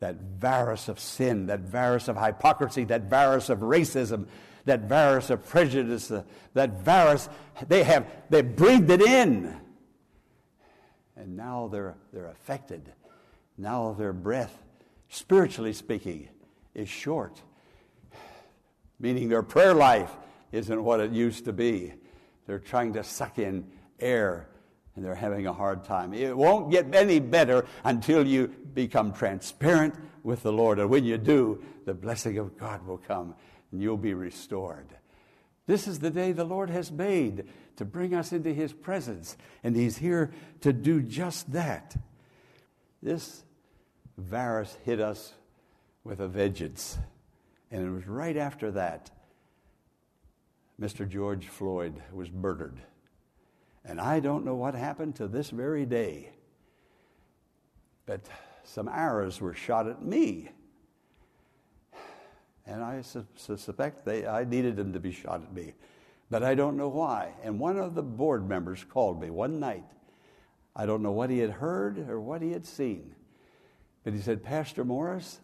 that 0.00 0.16
virus 0.38 0.88
of 0.88 0.98
sin, 0.98 1.46
that 1.46 1.60
virus 1.60 2.08
of 2.08 2.16
hypocrisy, 2.16 2.84
that 2.84 3.10
virus 3.10 3.50
of 3.50 3.58
racism, 3.60 4.26
that 4.64 4.88
virus 4.88 5.30
of 5.30 5.46
prejudice, 5.46 6.10
uh, 6.10 6.22
that 6.54 6.80
virus, 6.82 7.28
they 7.68 7.84
have 7.84 8.06
they 8.30 8.42
breathed 8.42 8.90
it 8.90 9.02
in. 9.02 9.56
And 11.16 11.36
now 11.36 11.68
they're, 11.68 11.94
they're 12.12 12.28
affected. 12.28 12.92
Now 13.56 13.92
their 13.92 14.12
breath, 14.12 14.62
spiritually 15.08 15.72
speaking, 15.72 16.28
is 16.76 16.88
short, 16.88 17.42
meaning 19.00 19.28
their 19.28 19.42
prayer 19.42 19.74
life 19.74 20.14
isn't 20.52 20.84
what 20.84 21.00
it 21.00 21.10
used 21.10 21.46
to 21.46 21.52
be. 21.52 21.94
They're 22.46 22.58
trying 22.60 22.92
to 22.92 23.02
suck 23.02 23.38
in 23.38 23.66
air 23.98 24.48
and 24.94 25.04
they're 25.04 25.14
having 25.14 25.46
a 25.46 25.52
hard 25.52 25.84
time. 25.84 26.14
It 26.14 26.36
won't 26.36 26.70
get 26.70 26.94
any 26.94 27.18
better 27.18 27.66
until 27.82 28.26
you 28.26 28.48
become 28.74 29.12
transparent 29.12 29.94
with 30.22 30.42
the 30.42 30.52
Lord. 30.52 30.78
And 30.78 30.88
when 30.90 31.04
you 31.04 31.18
do, 31.18 31.62
the 31.86 31.94
blessing 31.94 32.38
of 32.38 32.56
God 32.58 32.86
will 32.86 32.98
come 32.98 33.34
and 33.72 33.82
you'll 33.82 33.96
be 33.96 34.14
restored. 34.14 34.86
This 35.66 35.88
is 35.88 35.98
the 35.98 36.10
day 36.10 36.32
the 36.32 36.44
Lord 36.44 36.70
has 36.70 36.92
made 36.92 37.48
to 37.76 37.84
bring 37.84 38.14
us 38.14 38.32
into 38.32 38.54
His 38.54 38.72
presence, 38.72 39.36
and 39.62 39.76
He's 39.76 39.98
here 39.98 40.30
to 40.60 40.72
do 40.72 41.02
just 41.02 41.52
that. 41.52 41.96
This 43.02 43.42
virus 44.16 44.76
hit 44.84 45.00
us 45.00 45.34
with 46.06 46.20
a 46.20 46.28
vengeance, 46.28 46.98
and 47.70 47.84
it 47.84 47.90
was 47.90 48.06
right 48.06 48.36
after 48.36 48.70
that 48.70 49.10
Mr. 50.80 51.08
George 51.08 51.48
Floyd 51.48 52.00
was 52.12 52.30
murdered. 52.30 52.78
And 53.84 54.00
I 54.00 54.20
don't 54.20 54.44
know 54.44 54.54
what 54.54 54.74
happened 54.74 55.16
to 55.16 55.26
this 55.26 55.50
very 55.50 55.86
day. 55.86 56.30
But 58.04 58.20
some 58.62 58.88
arrows 58.88 59.40
were 59.40 59.54
shot 59.54 59.88
at 59.88 60.04
me. 60.04 60.50
And 62.66 62.82
I 62.82 63.00
su- 63.00 63.26
suspect 63.36 64.04
they, 64.04 64.26
I 64.26 64.44
needed 64.44 64.76
them 64.76 64.92
to 64.92 65.00
be 65.00 65.12
shot 65.12 65.42
at 65.42 65.52
me. 65.52 65.72
But 66.30 66.42
I 66.42 66.54
don't 66.54 66.76
know 66.76 66.88
why. 66.88 67.32
And 67.42 67.58
one 67.58 67.78
of 67.78 67.94
the 67.94 68.02
board 68.02 68.48
members 68.48 68.84
called 68.84 69.20
me 69.20 69.30
one 69.30 69.58
night. 69.58 69.84
I 70.74 70.84
don't 70.84 71.02
know 71.02 71.12
what 71.12 71.30
he 71.30 71.38
had 71.38 71.50
heard 71.50 72.08
or 72.08 72.20
what 72.20 72.42
he 72.42 72.52
had 72.52 72.66
seen. 72.66 73.14
But 74.04 74.12
he 74.12 74.20
said, 74.20 74.42
Pastor 74.42 74.84
Morris, 74.84 75.40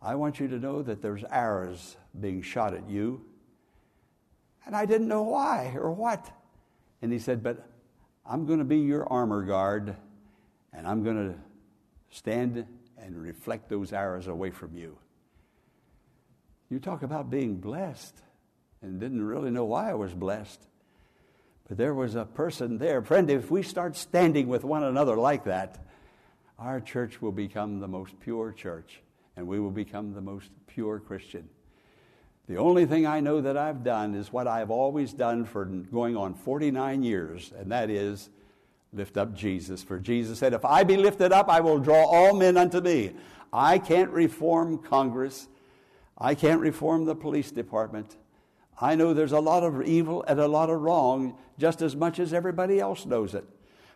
I 0.00 0.14
want 0.14 0.40
you 0.40 0.48
to 0.48 0.58
know 0.58 0.82
that 0.82 1.02
there's 1.02 1.24
arrows 1.24 1.96
being 2.18 2.42
shot 2.42 2.74
at 2.74 2.88
you 2.88 3.24
and 4.68 4.76
I 4.76 4.84
didn't 4.84 5.08
know 5.08 5.22
why 5.22 5.74
or 5.76 5.90
what. 5.90 6.30
And 7.00 7.10
he 7.10 7.18
said, 7.18 7.42
But 7.42 7.66
I'm 8.24 8.44
going 8.44 8.58
to 8.58 8.66
be 8.66 8.80
your 8.80 9.10
armor 9.10 9.42
guard, 9.42 9.96
and 10.74 10.86
I'm 10.86 11.02
going 11.02 11.32
to 11.32 11.38
stand 12.10 12.66
and 12.98 13.20
reflect 13.20 13.70
those 13.70 13.94
arrows 13.94 14.26
away 14.26 14.50
from 14.50 14.76
you. 14.76 14.98
You 16.68 16.78
talk 16.78 17.02
about 17.02 17.30
being 17.30 17.56
blessed, 17.56 18.14
and 18.82 19.00
didn't 19.00 19.24
really 19.24 19.50
know 19.50 19.64
why 19.64 19.90
I 19.90 19.94
was 19.94 20.12
blessed. 20.12 20.60
But 21.66 21.78
there 21.78 21.94
was 21.94 22.14
a 22.14 22.26
person 22.26 22.76
there. 22.76 23.00
Friend, 23.00 23.30
if 23.30 23.50
we 23.50 23.62
start 23.62 23.96
standing 23.96 24.48
with 24.48 24.64
one 24.64 24.84
another 24.84 25.16
like 25.16 25.44
that, 25.44 25.82
our 26.58 26.80
church 26.80 27.22
will 27.22 27.32
become 27.32 27.80
the 27.80 27.88
most 27.88 28.20
pure 28.20 28.52
church, 28.52 29.00
and 29.38 29.46
we 29.46 29.60
will 29.60 29.70
become 29.70 30.12
the 30.12 30.20
most 30.20 30.50
pure 30.66 30.98
Christian. 30.98 31.48
The 32.48 32.56
only 32.56 32.86
thing 32.86 33.06
I 33.06 33.20
know 33.20 33.40
that 33.40 33.56
I've 33.56 33.84
done 33.84 34.16
is 34.16 34.32
what 34.32 34.48
I've 34.48 34.70
always 34.70 35.12
done 35.12 35.44
for 35.44 35.64
going 35.64 36.16
on 36.16 36.34
49 36.34 37.04
years, 37.04 37.52
and 37.56 37.70
that 37.70 37.88
is 37.88 38.30
lift 38.92 39.16
up 39.16 39.34
Jesus. 39.34 39.84
For 39.84 40.00
Jesus 40.00 40.40
said, 40.40 40.54
If 40.54 40.64
I 40.64 40.82
be 40.82 40.96
lifted 40.96 41.30
up, 41.30 41.48
I 41.48 41.60
will 41.60 41.78
draw 41.78 42.04
all 42.04 42.34
men 42.34 42.56
unto 42.56 42.80
me. 42.80 43.12
I 43.52 43.78
can't 43.78 44.10
reform 44.10 44.78
Congress. 44.78 45.46
I 46.16 46.34
can't 46.34 46.60
reform 46.60 47.04
the 47.04 47.14
police 47.14 47.52
department. 47.52 48.16
I 48.80 48.96
know 48.96 49.14
there's 49.14 49.32
a 49.32 49.40
lot 49.40 49.62
of 49.62 49.82
evil 49.82 50.24
and 50.26 50.40
a 50.40 50.48
lot 50.48 50.68
of 50.68 50.80
wrong 50.80 51.38
just 51.60 51.80
as 51.80 51.94
much 51.94 52.18
as 52.18 52.32
everybody 52.32 52.80
else 52.80 53.06
knows 53.06 53.34
it. 53.34 53.44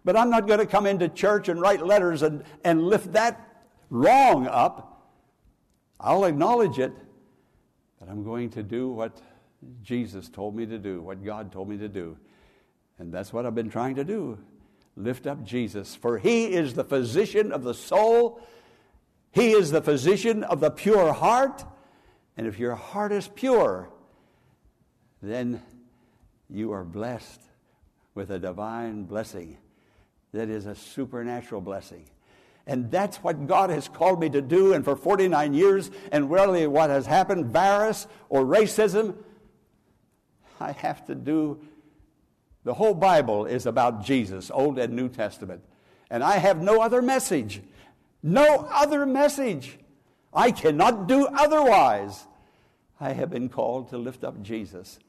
But 0.05 0.17
I'm 0.17 0.31
not 0.31 0.47
going 0.47 0.61
to 0.61 0.67
come 0.67 0.87
into 0.87 1.09
church 1.09 1.49
and 1.49 1.61
write 1.61 1.85
letters 1.85 2.23
and, 2.23 2.45
and 2.63 2.87
lift 2.87 3.13
that 3.15 3.65
wrong 3.91 4.47
up. 4.47 4.92
I'll 6.03 6.25
acknowledge 6.25 6.79
it, 6.79 6.93
but 8.01 8.09
I'm 8.09 8.25
going 8.25 8.51
to 8.51 8.63
do 8.63 8.89
what 8.89 9.21
Jesus 9.83 10.29
told 10.29 10.57
me 10.57 10.67
to 10.67 10.79
do, 10.79 11.01
what 11.01 11.25
God 11.25 11.53
told 11.53 11.69
me 11.69 11.79
to 11.79 11.89
do. 11.89 12.17
And 12.99 13.13
that's 13.13 13.33
what 13.33 13.47
I've 13.47 13.55
been 13.55 13.71
trying 13.71 13.95
to 13.97 14.05
do. 14.05 14.39
lift 14.97 15.27
up 15.27 15.43
Jesus, 15.45 15.95
for 15.95 16.19
he 16.19 16.47
is 16.47 16.75
the 16.75 16.85
physician 16.85 17.53
of 17.53 17.63
the 17.63 17.73
soul. 17.73 18.43
He 19.31 19.53
is 19.53 19.71
the 19.71 19.81
physician 19.81 20.45
of 20.45 20.61
the 20.61 20.71
pure 20.71 21.13
heart. 21.13 21.65
And 22.37 22.47
if 22.47 22.59
your 22.59 22.75
heart 22.75 23.13
is 23.13 23.29
pure, 23.29 23.89
then 25.23 25.63
you 26.51 26.73
are 26.73 26.85
blessed 26.85 27.41
with 28.15 28.31
a 28.31 28.39
divine 28.39 29.05
blessing 29.05 29.59
that 30.33 30.49
is 30.49 30.67
a 30.67 30.75
supernatural 30.75 31.61
blessing. 31.61 32.05
And 32.67 32.91
that's 32.91 33.17
what 33.19 33.47
God 33.47 33.71
has 33.71 33.89
called 33.89 34.21
me 34.21 34.31
to 34.31 34.41
do. 34.41 34.73
And 34.73 34.85
for 34.85 34.95
49 34.95 35.55
years, 35.55 35.91
and 36.13 36.31
really 36.31 36.67
what 36.67 36.91
has 36.91 37.07
happened, 37.07 37.47
virus 37.47 38.07
or 38.29 38.45
racism, 38.45 39.17
I 40.61 40.73
have 40.73 41.05
to 41.07 41.15
do. 41.15 41.61
The 42.65 42.75
whole 42.75 42.95
Bible 42.95 43.47
is 43.47 43.67
about 43.67 44.05
Jesus, 44.05 44.51
Old 44.53 44.79
and 44.79 44.95
New 44.95 45.09
Testament. 45.09 45.65
And 46.09 46.23
I 46.23 46.37
have 46.37 46.63
no 46.63 46.81
other 46.81 47.03
message. 47.03 47.63
No 48.23 48.69
other 48.71 49.05
message. 49.05 49.79
I 50.33 50.53
cannot 50.53 51.09
do 51.09 51.27
otherwise. 51.27 52.27
I 53.01 53.13
have 53.13 53.31
been 53.31 53.49
called 53.49 53.91
to 53.91 53.99
lift 53.99 54.23
up 54.23 54.41
Jesus. 54.43 55.01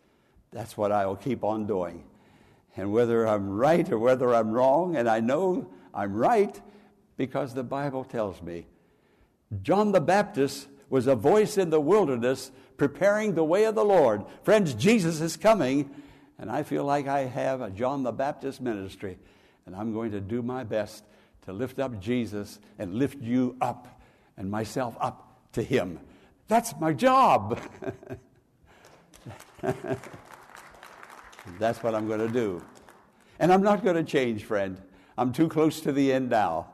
That's 0.52 0.76
what 0.76 0.92
I 0.92 1.06
will 1.06 1.16
keep 1.16 1.44
on 1.44 1.68
doing. 1.68 2.06
And 2.76 2.92
whether 2.92 3.28
I'm 3.28 3.52
right 3.52 3.88
or 3.92 4.00
whether 4.00 4.34
I'm 4.34 4.52
wrong, 4.52 4.96
and 4.96 5.08
I 5.08 5.20
know 5.20 5.70
I'm 5.94 6.14
right 6.14 6.60
because 7.18 7.54
the 7.54 7.64
Bible 7.64 8.04
tells 8.04 8.42
me. 8.42 8.66
John 9.62 9.92
the 9.92 10.02
Baptist 10.02 10.68
was 10.90 11.08
a 11.08 11.16
voice 11.16 11.58
in 11.58 11.70
the 11.70 11.80
wilderness 11.80 12.52
preparing 12.78 13.36
the 13.36 13.44
way 13.44 13.66
of 13.66 13.76
the 13.76 13.86
Lord. 13.86 14.24
Friends, 14.44 14.74
Jesus 14.74 15.22
is 15.22 15.38
coming, 15.38 15.90
and 16.38 16.50
I 16.50 16.64
feel 16.64 16.84
like 16.84 17.08
I 17.08 17.22
have 17.22 17.62
a 17.62 17.70
John 17.70 18.04
the 18.04 18.12
Baptist 18.12 18.62
ministry, 18.62 19.18
and 19.66 19.76
I'm 19.76 19.94
going 19.94 20.12
to 20.12 20.22
do 20.22 20.42
my 20.42 20.64
best 20.64 21.04
to 21.46 21.54
lift 21.54 21.80
up 21.80 22.00
Jesus 22.00 22.60
and 22.80 22.96
lift 22.96 23.22
you 23.22 23.56
up 23.62 24.02
and 24.38 24.50
myself 24.50 24.98
up 25.00 25.38
to 25.54 25.62
Him. 25.62 26.00
That's 26.48 26.74
my 26.80 26.94
job. 26.94 27.60
That's 31.60 31.84
what 31.84 31.94
I'm 31.96 32.08
going 32.08 32.20
to 32.20 32.32
do. 32.32 32.64
And 33.40 33.52
I'm 33.52 33.62
not 33.62 33.84
going 33.84 33.96
to 33.96 34.04
change, 34.04 34.44
friend. 34.44 34.82
I'm 35.18 35.32
too 35.32 35.48
close 35.48 35.82
to 35.82 35.92
the 35.92 36.14
end 36.14 36.30
now. 36.30 36.73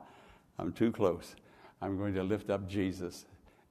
I'm 0.60 0.74
too 0.74 0.92
close. 0.92 1.36
I'm 1.82 1.98
going 1.98 2.13
to 2.16 2.24
lift 2.24 2.50
up 2.50 2.68
Jesus. 2.68 3.25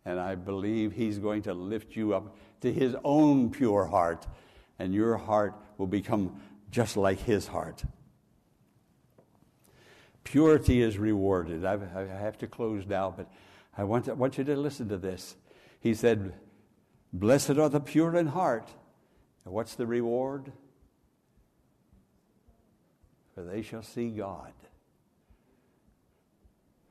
And 0.04 0.18
I 0.18 0.35
believe 0.35 0.92
He's 0.92 1.18
going 1.18 1.42
to 1.42 1.54
lift 1.54 1.95
you 1.95 2.14
up 2.14 2.37
to 2.62 2.73
His 2.73 2.97
own 3.04 3.50
pure 3.50 3.85
heart. 3.85 4.26
And 4.78 4.95
your 4.95 5.16
heart 5.16 5.54
will 5.76 5.87
become 5.87 6.40
just 6.71 6.97
like 6.97 7.18
His 7.21 7.47
heart. 7.47 7.83
Purity 10.25 10.83
is 10.83 10.99
rewarded. 10.99 11.64
I've, 11.64 11.83
I 11.95 12.04
have 12.04 12.38
to 12.38 12.47
close 12.47 12.87
now, 12.87 13.12
but 13.16 13.30
I 13.76 13.85
want, 13.85 14.07
to, 14.07 14.14
want 14.14 14.38
you 14.38 14.45
to 14.45 14.57
listen 14.57 14.88
to 14.88 14.99
this. 14.99 15.37
He 15.80 15.95
said, 15.95 16.33
Blessed 17.12 17.50
are 17.50 17.68
the 17.68 17.80
pure 17.80 18.16
in 18.16 18.28
heart. 18.28 18.68
And 19.45 19.54
what's 19.54 19.75
the 19.75 19.87
reward? 19.87 20.52
For 23.35 23.42
they 23.42 23.62
shall 23.62 23.83
see 23.83 24.09
God. 24.09 24.52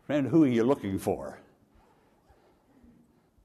Friend, 0.08 0.26
who 0.26 0.46
are 0.46 0.48
you 0.48 0.64
looking 0.64 0.98
for? 0.98 1.38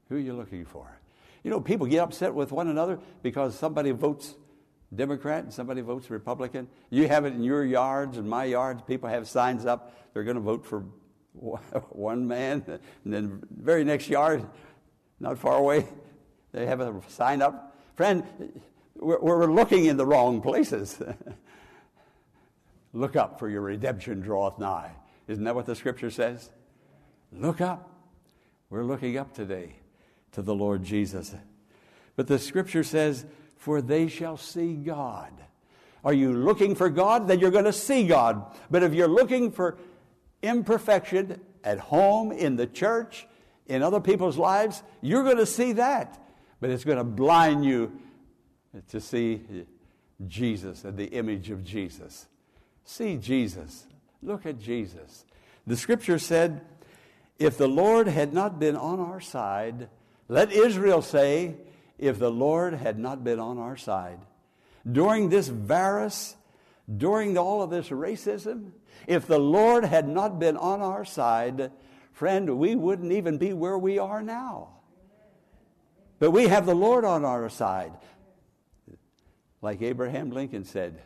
Who 0.07 0.15
are 0.15 0.19
you 0.19 0.33
looking 0.33 0.63
for? 0.63 0.97
You 1.43 1.51
know, 1.51 1.59
people 1.59 1.85
get 1.85 1.99
upset 1.99 2.33
with 2.33 2.53
one 2.53 2.69
another 2.69 2.99
because 3.21 3.53
somebody 3.53 3.91
votes 3.91 4.35
Democrat 4.95 5.43
and 5.43 5.53
somebody 5.53 5.81
votes 5.81 6.09
Republican. 6.09 6.69
You 6.89 7.09
have 7.09 7.25
it 7.25 7.33
in 7.33 7.43
your 7.43 7.65
yards 7.65 8.17
and 8.17 8.29
my 8.29 8.45
yards. 8.45 8.81
People 8.83 9.09
have 9.09 9.27
signs 9.27 9.65
up. 9.65 9.93
They're 10.13 10.23
going 10.23 10.35
to 10.35 10.41
vote 10.41 10.65
for 10.65 10.85
one 11.89 12.27
man. 12.27 12.63
And 13.03 13.13
then 13.13 13.43
very 13.51 13.83
next 13.83 14.07
yard, 14.07 14.47
not 15.19 15.37
far 15.37 15.57
away, 15.57 15.85
they 16.53 16.65
have 16.65 16.79
a 16.79 17.01
sign 17.09 17.41
up. 17.41 17.75
Friend, 17.95 18.23
we're, 18.95 19.19
we're 19.19 19.51
looking 19.51 19.85
in 19.85 19.97
the 19.97 20.05
wrong 20.05 20.41
places. 20.41 21.01
Look 22.93 23.17
up, 23.17 23.37
for 23.37 23.49
your 23.49 23.61
redemption 23.61 24.21
draweth 24.21 24.59
nigh. 24.59 24.91
Isn't 25.33 25.45
that 25.45 25.55
what 25.55 25.65
the 25.65 25.75
scripture 25.75 26.11
says? 26.11 26.51
Look 27.31 27.59
up. 27.59 27.89
We're 28.69 28.83
looking 28.83 29.17
up 29.17 29.33
today 29.33 29.77
to 30.33 30.43
the 30.43 30.53
Lord 30.53 30.83
Jesus. 30.83 31.33
But 32.15 32.27
the 32.27 32.37
scripture 32.37 32.83
says, 32.83 33.25
For 33.57 33.81
they 33.81 34.07
shall 34.07 34.37
see 34.37 34.75
God. 34.75 35.31
Are 36.05 36.13
you 36.13 36.33
looking 36.33 36.75
for 36.75 36.87
God? 36.87 37.27
Then 37.27 37.39
you're 37.39 37.49
going 37.49 37.65
to 37.65 37.73
see 37.73 38.05
God. 38.05 38.45
But 38.69 38.83
if 38.83 38.93
you're 38.93 39.07
looking 39.07 39.51
for 39.51 39.79
imperfection 40.43 41.41
at 41.63 41.79
home, 41.79 42.31
in 42.31 42.55
the 42.55 42.67
church, 42.67 43.25
in 43.65 43.81
other 43.81 43.99
people's 43.99 44.37
lives, 44.37 44.83
you're 45.01 45.23
going 45.23 45.37
to 45.37 45.47
see 45.47 45.71
that. 45.73 46.21
But 46.61 46.69
it's 46.69 46.83
going 46.83 46.99
to 46.99 47.03
blind 47.03 47.65
you 47.65 47.91
to 48.89 49.01
see 49.01 49.41
Jesus 50.27 50.83
and 50.83 50.95
the 50.95 51.07
image 51.07 51.49
of 51.49 51.63
Jesus. 51.63 52.27
See 52.83 53.17
Jesus. 53.17 53.87
Look 54.23 54.45
at 54.45 54.59
Jesus. 54.59 55.25
The 55.67 55.75
scripture 55.75 56.17
said, 56.17 56.61
If 57.37 57.57
the 57.57 57.67
Lord 57.67 58.07
had 58.07 58.33
not 58.33 58.59
been 58.59 58.75
on 58.75 58.99
our 58.99 59.19
side, 59.19 59.89
let 60.29 60.51
Israel 60.51 61.01
say, 61.01 61.55
If 61.99 62.19
the 62.19 62.31
Lord 62.31 62.73
had 62.73 62.97
not 62.97 63.23
been 63.23 63.39
on 63.39 63.57
our 63.57 63.75
side. 63.75 64.19
During 64.89 65.29
this 65.29 65.47
virus, 65.47 66.35
during 66.97 67.37
all 67.37 67.61
of 67.61 67.69
this 67.69 67.89
racism, 67.89 68.71
if 69.07 69.27
the 69.27 69.39
Lord 69.39 69.85
had 69.85 70.07
not 70.07 70.39
been 70.39 70.57
on 70.57 70.81
our 70.81 71.05
side, 71.05 71.71
friend, 72.11 72.57
we 72.57 72.75
wouldn't 72.75 73.11
even 73.11 73.37
be 73.37 73.53
where 73.53 73.77
we 73.77 73.99
are 73.99 74.21
now. 74.21 74.69
But 76.19 76.31
we 76.31 76.47
have 76.47 76.65
the 76.65 76.75
Lord 76.75 77.03
on 77.03 77.25
our 77.25 77.49
side. 77.49 77.93
Like 79.61 79.81
Abraham 79.81 80.31
Lincoln 80.31 80.63
said, 80.65 81.01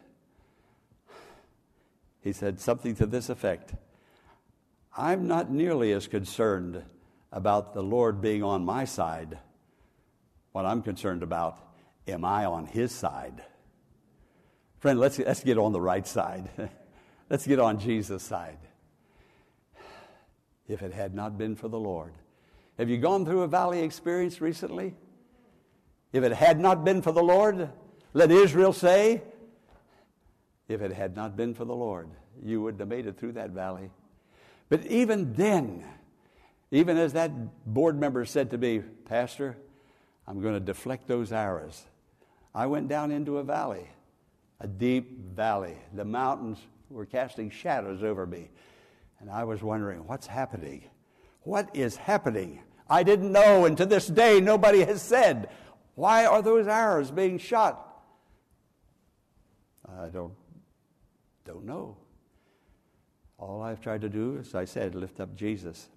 he 2.28 2.34
said 2.34 2.60
something 2.60 2.94
to 2.94 3.06
this 3.06 3.30
effect 3.30 3.74
I'm 4.96 5.28
not 5.28 5.50
nearly 5.50 5.94
as 5.94 6.08
concerned 6.08 6.84
about 7.32 7.74
the 7.74 7.84
Lord 7.84 8.20
being 8.20 8.44
on 8.44 8.66
my 8.66 8.84
side. 8.84 9.38
What 10.54 10.66
I'm 10.66 10.82
concerned 10.82 11.22
about, 11.22 11.60
am 12.08 12.26
I 12.26 12.46
on 12.46 12.66
his 12.66 12.92
side? 12.92 13.44
Friend, 14.80 15.00
let's, 15.00 15.20
let's 15.20 15.44
get 15.44 15.60
on 15.60 15.72
the 15.72 15.80
right 15.80 16.06
side. 16.08 16.50
let's 17.30 17.46
get 17.46 17.60
on 17.60 17.80
Jesus' 17.80 18.24
side. 18.24 18.58
If 20.68 20.82
it 20.82 20.94
had 20.94 21.13
not 21.13 21.38
been 21.38 21.56
for 21.56 21.68
the 21.68 21.80
Lord. 21.80 22.13
Have 22.80 22.90
you 22.90 22.98
gone 22.98 23.24
through 23.24 23.44
a 23.44 23.48
valley 23.48 23.84
experience 23.84 24.42
recently? 24.42 24.96
If 26.12 26.24
it 26.24 26.34
had 26.34 26.60
not 26.60 26.84
been 26.84 27.04
for 27.04 27.12
the 27.12 27.24
Lord, 27.24 27.70
let 28.13 28.32
Israel 28.32 28.74
say, 28.74 29.22
if 30.68 30.82
it 30.82 30.92
had 30.92 31.16
not 31.16 31.38
been 31.38 31.54
for 31.54 31.66
the 31.66 31.76
Lord, 31.76 32.10
you 32.44 32.62
wouldn't 32.62 32.80
have 32.80 32.90
made 32.90 33.08
it 33.08 33.18
through 33.18 33.34
that 33.34 33.52
valley. 33.52 33.90
But 34.70 34.86
even 34.86 35.34
then, 35.34 35.86
even 36.72 36.98
as 36.98 37.14
that 37.14 37.32
board 37.66 37.98
member 38.00 38.26
said 38.26 38.52
to 38.52 38.58
me, 38.58 38.80
Pastor, 39.06 39.58
I'm 40.28 40.42
going 40.42 40.56
to 40.56 40.60
deflect 40.60 41.08
those 41.08 41.32
arrows. 41.32 41.84
I 42.54 42.66
went 42.66 42.90
down 42.90 43.12
into 43.12 43.38
a 43.38 43.44
valley, 43.44 43.88
a 44.60 44.68
deep 44.68 45.34
valley. 45.34 45.78
The 45.94 46.04
mountains 46.04 46.58
were 46.90 47.06
casting 47.06 47.50
shadows 47.50 48.04
over 48.04 48.26
me. 48.26 48.50
And 49.20 49.30
I 49.30 49.46
was 49.46 49.64
wondering, 49.64 50.06
what's 50.06 50.28
happening? 50.28 50.84
What 51.42 51.74
is 51.76 51.96
happening? 51.96 52.62
I 52.90 53.04
didn't 53.04 53.32
know, 53.32 53.66
and 53.66 53.78
to 53.78 53.86
this 53.86 54.08
day, 54.08 54.40
nobody 54.42 54.84
has 54.84 55.02
said, 55.02 55.50
why 55.96 56.26
are 56.26 56.42
those 56.42 56.68
arrows 56.68 57.10
being 57.10 57.38
shot? 57.38 57.84
I 59.90 60.08
don't 60.08 60.34
don't 61.58 61.65
know. 61.65 61.98
All 63.39 63.63
I've 63.63 63.82
tried 63.82 64.02
to 64.02 64.10
do, 64.10 64.38
as 64.39 64.54
I 64.54 64.65
said, 64.65 64.93
lift 64.93 65.20
up 65.20 65.36
Jesus. 65.36 65.89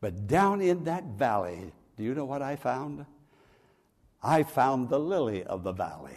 But 0.00 0.26
down 0.26 0.60
in 0.60 0.84
that 0.84 1.04
valley, 1.04 1.72
do 1.96 2.04
you 2.04 2.14
know 2.14 2.26
what 2.26 2.42
I 2.42 2.56
found? 2.56 3.06
I 4.22 4.42
found 4.42 4.90
the 4.90 4.98
lily 4.98 5.44
of 5.44 5.62
the 5.62 5.72
valley. 5.72 6.16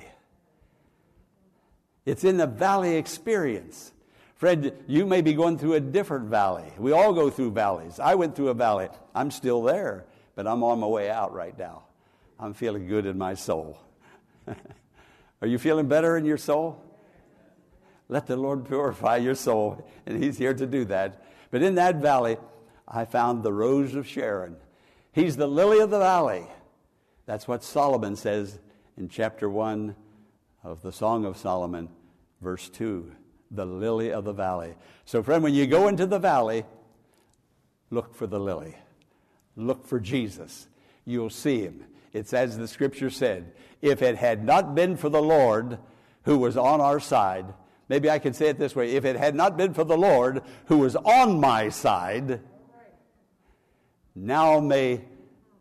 It's 2.05 2.23
in 2.23 2.37
the 2.37 2.47
valley 2.47 2.97
experience. 2.97 3.93
Fred, 4.35 4.83
you 4.87 5.05
may 5.05 5.21
be 5.21 5.33
going 5.33 5.57
through 5.57 5.75
a 5.75 5.79
different 5.79 6.25
valley. 6.25 6.71
We 6.77 6.91
all 6.91 7.13
go 7.13 7.29
through 7.29 7.51
valleys. 7.51 7.99
I 7.99 8.15
went 8.15 8.35
through 8.35 8.49
a 8.49 8.53
valley. 8.53 8.89
I'm 9.15 9.31
still 9.31 9.61
there, 9.61 10.05
but 10.35 10.47
I'm 10.47 10.63
on 10.63 10.79
my 10.79 10.87
way 10.87 11.09
out 11.09 11.33
right 11.33 11.57
now. 11.57 11.83
I'm 12.39 12.53
feeling 12.53 12.87
good 12.87 13.05
in 13.05 13.17
my 13.17 13.35
soul. 13.35 13.77
Are 15.41 15.47
you 15.47 15.59
feeling 15.59 15.87
better 15.87 16.17
in 16.17 16.25
your 16.25 16.37
soul? 16.37 16.90
Let 18.11 18.27
the 18.27 18.35
Lord 18.35 18.65
purify 18.65 19.15
your 19.15 19.35
soul. 19.35 19.89
And 20.05 20.21
He's 20.21 20.37
here 20.37 20.53
to 20.53 20.67
do 20.67 20.85
that. 20.85 21.25
But 21.49 21.63
in 21.63 21.75
that 21.75 21.95
valley, 21.95 22.37
I 22.85 23.05
found 23.05 23.41
the 23.41 23.53
rose 23.53 23.95
of 23.95 24.05
Sharon. 24.05 24.57
He's 25.13 25.37
the 25.37 25.47
lily 25.47 25.79
of 25.79 25.89
the 25.89 25.99
valley. 25.99 26.45
That's 27.25 27.47
what 27.47 27.63
Solomon 27.63 28.17
says 28.17 28.59
in 28.97 29.07
chapter 29.07 29.49
1 29.49 29.95
of 30.63 30.81
the 30.81 30.91
Song 30.91 31.23
of 31.25 31.37
Solomon, 31.37 31.87
verse 32.41 32.69
2. 32.69 33.13
the 33.49 33.65
lily 33.65 34.11
of 34.11 34.23
the 34.23 34.33
valley. 34.33 34.75
So, 35.05 35.23
friend, 35.23 35.43
when 35.43 35.53
you 35.53 35.67
go 35.67 35.87
into 35.87 36.05
the 36.05 36.19
valley, 36.19 36.65
look 37.89 38.13
for 38.13 38.27
the 38.27 38.39
lily. 38.39 38.75
Look 39.55 39.85
for 39.85 39.99
Jesus. 39.99 40.67
You'll 41.05 41.29
see 41.29 41.61
him. 41.61 41.85
It's 42.13 42.33
as 42.33 42.57
the 42.57 42.67
scripture 42.67 43.09
said 43.09 43.53
if 43.81 44.01
it 44.01 44.17
had 44.17 44.43
not 44.43 44.75
been 44.75 44.95
for 44.97 45.09
the 45.09 45.21
Lord 45.21 45.77
who 46.23 46.37
was 46.37 46.55
on 46.55 46.79
our 46.79 46.99
side, 46.99 47.53
maybe 47.91 48.09
I 48.09 48.19
could 48.19 48.37
say 48.37 48.47
it 48.47 48.57
this 48.57 48.73
way 48.73 48.95
if 48.95 49.03
it 49.03 49.17
had 49.17 49.35
not 49.35 49.57
been 49.57 49.73
for 49.73 49.83
the 49.83 49.97
Lord 49.97 50.41
who 50.67 50.77
was 50.77 50.95
on 50.95 51.41
my 51.41 51.67
side, 51.67 52.39
now 54.15 54.61
may 54.61 55.01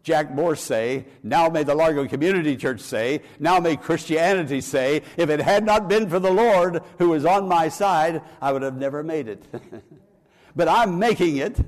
Jack 0.05 0.33
Morris 0.33 0.61
say, 0.61 1.07
now 1.25 1.49
may 1.49 1.65
the 1.65 1.75
Largo 1.75 2.07
Community 2.07 2.57
Church 2.57 2.81
say, 2.81 3.23
now 3.41 3.59
may 3.59 3.77
Christianity 3.77 4.61
say, 4.61 5.03
if 5.17 5.29
it 5.29 5.41
had 5.41 5.65
not 5.65 5.89
been 5.89 6.09
for 6.09 6.21
the 6.21 6.31
Lord 6.31 6.83
who 6.99 7.11
was 7.11 7.27
on 7.27 7.49
my 7.49 7.69
side, 7.69 8.23
I 8.41 8.53
would 8.53 8.63
have 8.63 8.77
never 8.77 9.03
made 9.03 9.27
it. 9.27 9.45
but 10.57 10.69
I'm 10.69 11.01
making 11.01 11.39
it, 11.39 11.59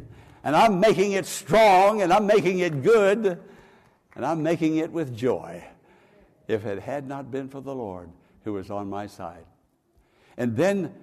and 0.45 0.55
I'm 0.55 0.79
making 0.79 1.13
it 1.13 1.27
strong, 1.27 2.03
and 2.03 2.13
I'm 2.13 2.27
making 2.27 2.61
it 2.61 2.85
good, 2.85 3.39
and 4.15 4.25
I'm 4.25 4.45
making 4.45 4.77
it 4.77 4.93
with 4.93 5.15
joy. 5.15 5.65
If 6.47 6.65
it 6.65 6.81
had 6.83 7.09
not 7.09 7.33
been 7.33 7.49
for 7.49 7.61
the 7.61 7.75
Lord 7.75 8.11
who 8.45 8.53
was 8.53 8.71
on 8.71 8.89
my 8.89 9.09
side. 9.09 9.45
And 10.37 10.57
then, 10.57 10.95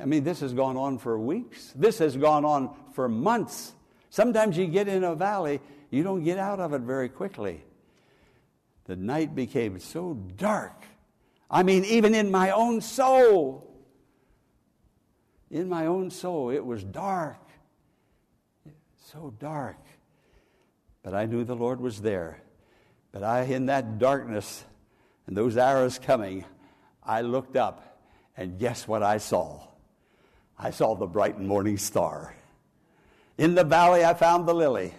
I 0.00 0.04
mean, 0.04 0.24
this 0.24 0.40
has 0.40 0.52
gone 0.52 0.76
on 0.76 0.98
for 0.98 1.18
weeks. 1.18 1.72
This 1.74 1.98
has 1.98 2.16
gone 2.16 2.44
on 2.44 2.74
for 2.92 3.08
months. 3.08 3.72
Sometimes 4.10 4.56
you 4.56 4.66
get 4.66 4.88
in 4.88 5.04
a 5.04 5.14
valley, 5.14 5.60
you 5.90 6.02
don't 6.02 6.24
get 6.24 6.38
out 6.38 6.60
of 6.60 6.72
it 6.72 6.82
very 6.82 7.08
quickly. 7.08 7.62
The 8.84 8.96
night 8.96 9.34
became 9.34 9.78
so 9.78 10.14
dark. 10.36 10.84
I 11.50 11.62
mean, 11.62 11.84
even 11.84 12.14
in 12.14 12.30
my 12.30 12.50
own 12.50 12.80
soul, 12.80 13.66
in 15.50 15.68
my 15.68 15.86
own 15.86 16.10
soul, 16.10 16.50
it 16.50 16.64
was 16.64 16.82
dark. 16.82 17.38
So 19.12 19.32
dark. 19.38 19.78
But 21.02 21.14
I 21.14 21.26
knew 21.26 21.44
the 21.44 21.54
Lord 21.54 21.80
was 21.80 22.00
there. 22.00 22.42
But 23.12 23.22
I, 23.22 23.42
in 23.42 23.66
that 23.66 23.98
darkness 23.98 24.64
and 25.26 25.36
those 25.36 25.56
arrows 25.56 25.98
coming, 25.98 26.44
I 27.06 27.20
looked 27.20 27.56
up, 27.56 28.00
and 28.36 28.58
guess 28.58 28.88
what 28.88 29.02
I 29.02 29.18
saw? 29.18 29.60
I 30.58 30.70
saw 30.70 30.94
the 30.94 31.06
bright 31.06 31.40
morning 31.40 31.78
star. 31.78 32.34
In 33.38 33.54
the 33.54 33.64
valley, 33.64 34.04
I 34.04 34.14
found 34.14 34.48
the 34.48 34.54
lily. 34.54 34.92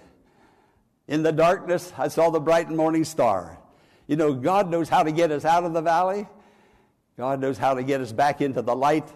In 1.08 1.24
the 1.24 1.32
darkness, 1.32 1.92
I 1.98 2.08
saw 2.08 2.30
the 2.30 2.40
bright 2.40 2.70
morning 2.70 3.04
star. 3.04 3.58
You 4.08 4.16
know, 4.16 4.34
God 4.34 4.70
knows 4.70 4.88
how 4.88 5.04
to 5.04 5.12
get 5.12 5.32
us 5.32 5.44
out 5.44 5.64
of 5.64 5.74
the 5.74 5.82
valley. 5.82 6.28
God 7.18 7.42
knows 7.42 7.58
how 7.58 7.74
to 7.74 7.84
get 7.84 8.00
us 8.00 8.12
back 8.12 8.42
into 8.42 8.62
the 8.62 8.76
light 8.76 9.12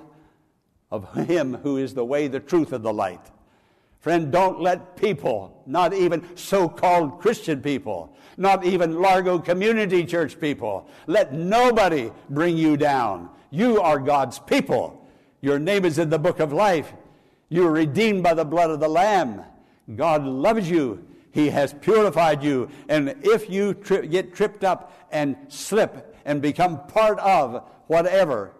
of 0.89 1.13
Him 1.27 1.53
who 1.55 1.77
is 1.77 1.93
the 1.93 2.03
way, 2.03 2.27
the 2.27 2.39
truth, 2.39 2.73
and 2.73 2.83
the 2.83 2.93
light. 2.93 3.21
Friend, 4.01 4.31
don't 4.31 4.59
let 4.59 4.97
people, 4.97 5.61
not 5.67 5.93
even 5.93 6.35
so 6.35 6.67
called 6.67 7.19
Christian 7.19 7.61
people, 7.61 8.15
not 8.35 8.65
even 8.65 8.99
Largo 8.99 9.37
Community 9.37 10.03
Church 10.05 10.39
people, 10.39 10.89
let 11.05 11.33
nobody 11.33 12.11
bring 12.27 12.57
you 12.57 12.77
down. 12.77 13.29
You 13.51 13.79
are 13.79 13.99
God's 13.99 14.39
people. 14.39 15.07
Your 15.39 15.59
name 15.59 15.85
is 15.85 15.99
in 15.99 16.09
the 16.09 16.17
book 16.17 16.39
of 16.39 16.51
life. 16.51 16.93
You 17.49 17.67
are 17.67 17.71
redeemed 17.71 18.23
by 18.23 18.33
the 18.33 18.45
blood 18.45 18.71
of 18.71 18.79
the 18.79 18.87
Lamb. 18.87 19.43
God 19.95 20.25
loves 20.25 20.67
you. 20.67 21.05
He 21.31 21.49
has 21.51 21.73
purified 21.73 22.43
you. 22.43 22.69
And 22.89 23.15
if 23.21 23.51
you 23.51 23.75
tri- 23.75 24.05
get 24.07 24.33
tripped 24.33 24.63
up 24.63 24.93
and 25.11 25.35
slip 25.47 26.15
and 26.25 26.41
become 26.41 26.87
part 26.87 27.19
of 27.19 27.69
whatever 27.85 28.53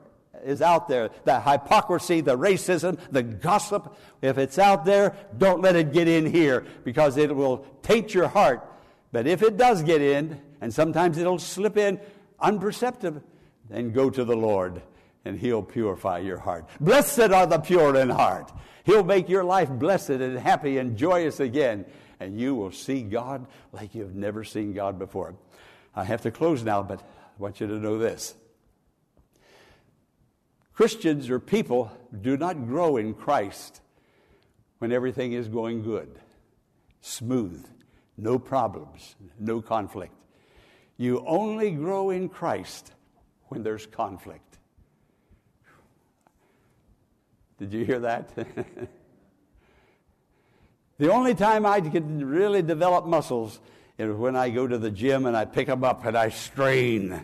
is 0.44 0.62
out 0.62 0.88
there, 0.88 1.10
the 1.24 1.40
hypocrisy, 1.40 2.22
the 2.22 2.38
racism, 2.38 3.00
the 3.12 3.24
gossip, 3.24 3.96
if 4.22 4.38
it's 4.38 4.60
out 4.60 4.86
there, 4.86 5.16
don't 5.38 5.62
let 5.62 5.76
it 5.76 5.94
get 5.94 6.08
in 6.08 6.26
here 6.26 6.66
because 6.84 7.18
it 7.18 7.36
will 7.36 7.66
taint 7.82 8.14
your 8.14 8.28
heart. 8.28 8.68
But 9.12 9.28
if 9.28 9.42
it 9.42 9.58
does 9.58 9.84
get 9.84 10.02
in, 10.02 10.40
and 10.62 10.74
sometimes 10.74 11.18
it'll 11.18 11.40
slip 11.40 11.76
in 11.76 12.00
unperceptive, 12.40 13.22
then 13.70 13.92
go 13.92 14.10
to 14.10 14.24
the 14.24 14.36
Lord 14.36 14.82
and 15.26 15.40
He'll 15.40 15.64
purify 15.64 16.20
your 16.20 16.38
heart. 16.38 16.68
Blessed 16.80 17.32
are 17.32 17.48
the 17.48 17.60
pure 17.60 17.96
in 17.96 18.10
heart. 18.10 18.52
He'll 18.84 19.04
make 19.04 19.30
your 19.30 19.44
life 19.44 19.70
blessed 19.70 20.10
and 20.10 20.38
happy 20.38 20.78
and 20.78 20.98
joyous 20.98 21.40
again, 21.40 21.86
and 22.20 22.40
you 22.40 22.56
will 22.56 22.72
see 22.72 23.02
God 23.04 23.46
like 23.72 23.94
you've 23.94 24.16
never 24.16 24.44
seen 24.44 24.74
God 24.74 24.98
before. 24.98 25.36
I 25.96 26.04
have 26.04 26.22
to 26.22 26.32
close 26.32 26.64
now, 26.64 26.82
but 26.82 27.00
I 27.02 27.42
want 27.42 27.60
you 27.60 27.68
to 27.68 27.74
know 27.74 27.98
this. 27.98 28.34
Christians 30.82 31.30
or 31.30 31.40
people 31.40 31.92
do 32.22 32.36
not 32.38 32.66
grow 32.66 32.98
in 32.98 33.14
Christ 33.14 33.82
when 34.80 34.92
everything 34.92 35.34
is 35.34 35.48
going 35.48 35.84
good, 35.84 36.20
smooth, 37.02 37.64
no 38.18 38.40
problems, 38.40 39.16
no 39.40 39.62
conflict. 39.62 40.16
You 40.98 41.24
only 41.28 41.70
grow 41.70 42.10
in 42.10 42.30
Christ 42.30 42.94
when 43.50 43.62
there's 43.62 43.86
conflict. 43.86 44.58
Did 47.60 47.74
you 47.74 47.86
hear 47.86 48.00
that? 48.00 48.34
the 50.98 51.12
only 51.12 51.36
time 51.36 51.64
I 51.64 51.80
can 51.82 52.28
really 52.28 52.64
develop 52.64 53.06
muscles 53.06 53.60
is 54.00 54.16
when 54.16 54.36
I 54.36 54.50
go 54.50 54.66
to 54.66 54.80
the 54.80 54.90
gym 54.90 55.28
and 55.28 55.38
I 55.38 55.46
pick 55.46 55.68
them 55.68 55.84
up 55.84 56.06
and 56.06 56.18
I 56.18 56.30
strain. 56.30 57.24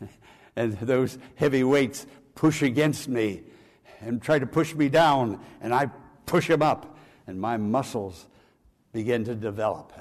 and 0.58 0.72
those 0.78 1.18
heavy 1.36 1.62
weights 1.62 2.06
push 2.38 2.62
against 2.62 3.08
me 3.08 3.42
and 4.00 4.22
try 4.22 4.38
to 4.38 4.46
push 4.46 4.72
me 4.72 4.88
down, 4.88 5.40
and 5.60 5.74
I 5.74 5.90
push 6.24 6.48
him 6.48 6.62
up, 6.62 6.96
and 7.26 7.40
my 7.40 7.56
muscles 7.56 8.28
begin 8.92 9.24
to 9.24 9.34
develop. 9.34 9.92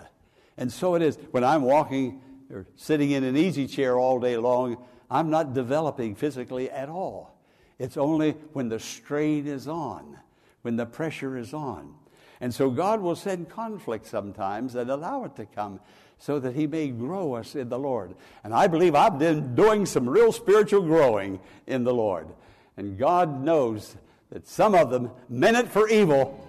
And 0.55 0.71
so 0.71 0.93
it 0.93 1.01
is 1.01 1.17
when 1.31 1.43
I'm 1.43 1.63
walking 1.63 2.21
or 2.51 2.67
sitting 2.75 3.09
in 3.09 3.23
an 3.23 3.35
easy 3.35 3.65
chair 3.65 3.97
all 3.97 4.19
day 4.19 4.37
long, 4.37 4.77
I'm 5.09 5.31
not 5.31 5.55
developing 5.55 6.13
physically 6.13 6.69
at 6.69 6.89
all. 6.89 7.41
It's 7.79 7.97
only 7.97 8.33
when 8.53 8.69
the 8.69 8.79
strain 8.79 9.47
is 9.47 9.67
on, 9.67 10.19
when 10.61 10.75
the 10.75 10.85
pressure 10.85 11.37
is 11.37 11.55
on. 11.55 11.95
And 12.39 12.53
so 12.53 12.69
God 12.69 13.01
will 13.01 13.15
send 13.15 13.49
conflict 13.49 14.05
sometimes 14.05 14.75
and 14.75 14.91
allow 14.91 15.23
it 15.23 15.35
to 15.37 15.47
come 15.47 15.79
so 16.19 16.39
that 16.39 16.55
He 16.55 16.67
may 16.67 16.89
grow 16.89 17.33
us 17.33 17.55
in 17.55 17.69
the 17.69 17.79
Lord. 17.79 18.15
And 18.43 18.53
I 18.53 18.67
believe 18.67 18.95
I've 18.95 19.19
been 19.19 19.55
doing 19.55 19.85
some 19.85 20.09
real 20.09 20.31
spiritual 20.31 20.81
growing 20.81 21.39
in 21.67 21.83
the 21.83 21.93
Lord. 21.93 22.27
And 22.75 22.97
God 22.97 23.43
knows 23.43 23.95
that 24.31 24.47
some 24.47 24.75
of 24.75 24.89
them 24.89 25.11
meant 25.29 25.57
it 25.57 25.67
for 25.67 25.87
evil, 25.87 26.47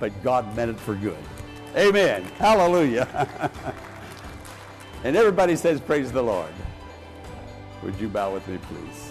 but 0.00 0.12
God 0.22 0.56
meant 0.56 0.70
it 0.70 0.80
for 0.80 0.94
good. 0.94 1.18
Amen. 1.76 2.24
Hallelujah. 2.38 3.50
and 5.04 5.16
everybody 5.16 5.56
says, 5.56 5.80
Praise 5.80 6.10
the 6.10 6.22
Lord. 6.22 6.52
Would 7.82 8.00
you 8.00 8.08
bow 8.08 8.32
with 8.32 8.46
me, 8.48 8.58
please? 8.58 9.07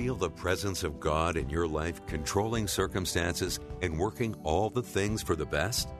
Feel 0.00 0.14
the 0.14 0.30
presence 0.30 0.82
of 0.82 0.98
God 0.98 1.36
in 1.36 1.50
your 1.50 1.68
life 1.68 2.06
controlling 2.06 2.66
circumstances 2.66 3.60
and 3.82 3.98
working 3.98 4.34
all 4.44 4.70
the 4.70 4.82
things 4.82 5.22
for 5.22 5.36
the 5.36 5.44
best? 5.44 5.90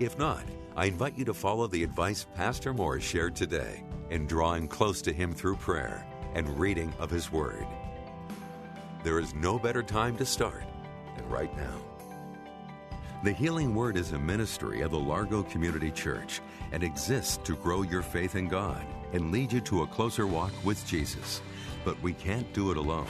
If 0.00 0.18
not, 0.18 0.42
I 0.74 0.86
invite 0.86 1.16
you 1.16 1.24
to 1.26 1.32
follow 1.32 1.68
the 1.68 1.84
advice 1.84 2.26
Pastor 2.34 2.74
Morris 2.74 3.04
shared 3.04 3.36
today 3.36 3.84
in 4.10 4.26
drawing 4.26 4.66
close 4.66 5.00
to 5.02 5.12
Him 5.12 5.32
through 5.32 5.54
prayer 5.54 6.04
and 6.34 6.58
reading 6.58 6.92
of 6.98 7.08
His 7.08 7.30
Word. 7.30 7.64
There 9.04 9.20
is 9.20 9.36
no 9.36 9.56
better 9.56 9.84
time 9.84 10.16
to 10.16 10.26
start 10.26 10.64
than 11.16 11.28
right 11.28 11.56
now. 11.56 11.78
The 13.22 13.32
Healing 13.32 13.72
Word 13.72 13.96
is 13.96 14.10
a 14.10 14.18
ministry 14.18 14.80
of 14.80 14.90
the 14.90 14.98
Largo 14.98 15.44
Community 15.44 15.92
Church 15.92 16.40
and 16.72 16.82
exists 16.82 17.36
to 17.44 17.54
grow 17.54 17.82
your 17.82 18.02
faith 18.02 18.34
in 18.34 18.48
God 18.48 18.84
and 19.12 19.30
lead 19.30 19.52
you 19.52 19.60
to 19.60 19.84
a 19.84 19.86
closer 19.86 20.26
walk 20.26 20.50
with 20.64 20.84
Jesus 20.88 21.40
but 21.86 22.02
we 22.02 22.12
can't 22.12 22.52
do 22.52 22.72
it 22.72 22.76
alone. 22.76 23.06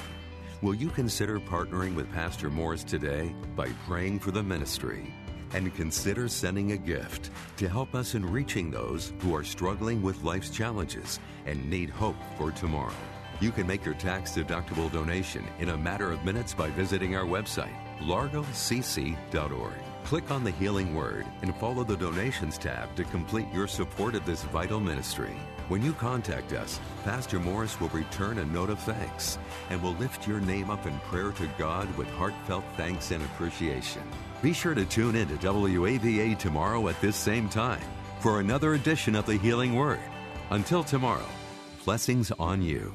Will 0.60 0.74
you 0.74 0.90
consider 0.90 1.40
partnering 1.40 1.94
with 1.94 2.12
Pastor 2.12 2.50
Morris 2.50 2.84
today 2.84 3.34
by 3.56 3.70
praying 3.86 4.18
for 4.20 4.32
the 4.32 4.42
ministry? 4.42 5.14
And 5.54 5.74
consider 5.74 6.28
sending 6.28 6.72
a 6.72 6.76
gift 6.76 7.30
to 7.56 7.70
help 7.70 7.94
us 7.94 8.14
in 8.14 8.30
reaching 8.30 8.70
those 8.70 9.14
who 9.20 9.34
are 9.34 9.44
struggling 9.44 10.02
with 10.02 10.22
life's 10.24 10.50
challenges 10.50 11.20
and 11.46 11.70
need 11.70 11.88
hope 11.88 12.16
for 12.36 12.50
tomorrow. 12.50 12.92
You 13.40 13.50
can 13.50 13.66
make 13.66 13.82
your 13.82 13.94
tax 13.94 14.32
deductible 14.32 14.92
donation 14.92 15.46
in 15.58 15.70
a 15.70 15.76
matter 15.78 16.12
of 16.12 16.24
minutes 16.24 16.52
by 16.52 16.68
visiting 16.68 17.16
our 17.16 17.24
website, 17.24 17.74
largocc.org. 18.00 19.72
Click 20.04 20.30
on 20.30 20.44
the 20.44 20.50
Healing 20.50 20.94
Word 20.94 21.24
and 21.40 21.56
follow 21.56 21.82
the 21.82 21.96
Donations 21.96 22.58
tab 22.58 22.94
to 22.96 23.04
complete 23.04 23.46
your 23.54 23.68
support 23.68 24.14
of 24.14 24.26
this 24.26 24.42
vital 24.44 24.80
ministry. 24.80 25.34
When 25.68 25.82
you 25.82 25.94
contact 25.94 26.52
us, 26.52 26.78
Pastor 27.02 27.40
Morris 27.40 27.80
will 27.80 27.88
return 27.88 28.38
a 28.38 28.44
note 28.44 28.70
of 28.70 28.78
thanks 28.78 29.36
and 29.68 29.82
will 29.82 29.94
lift 29.94 30.26
your 30.26 30.38
name 30.38 30.70
up 30.70 30.86
in 30.86 30.96
prayer 31.00 31.32
to 31.32 31.50
God 31.58 31.92
with 31.96 32.08
heartfelt 32.10 32.64
thanks 32.76 33.10
and 33.10 33.22
appreciation. 33.24 34.02
Be 34.42 34.52
sure 34.52 34.74
to 34.74 34.84
tune 34.84 35.16
in 35.16 35.26
to 35.26 35.36
WAVA 35.36 36.38
tomorrow 36.38 36.86
at 36.86 37.00
this 37.00 37.16
same 37.16 37.48
time 37.48 37.82
for 38.20 38.38
another 38.38 38.74
edition 38.74 39.16
of 39.16 39.26
the 39.26 39.36
Healing 39.38 39.74
Word 39.74 39.98
Until 40.50 40.84
tomorrow, 40.84 41.26
blessings 41.84 42.30
on 42.38 42.62
you. 42.62 42.94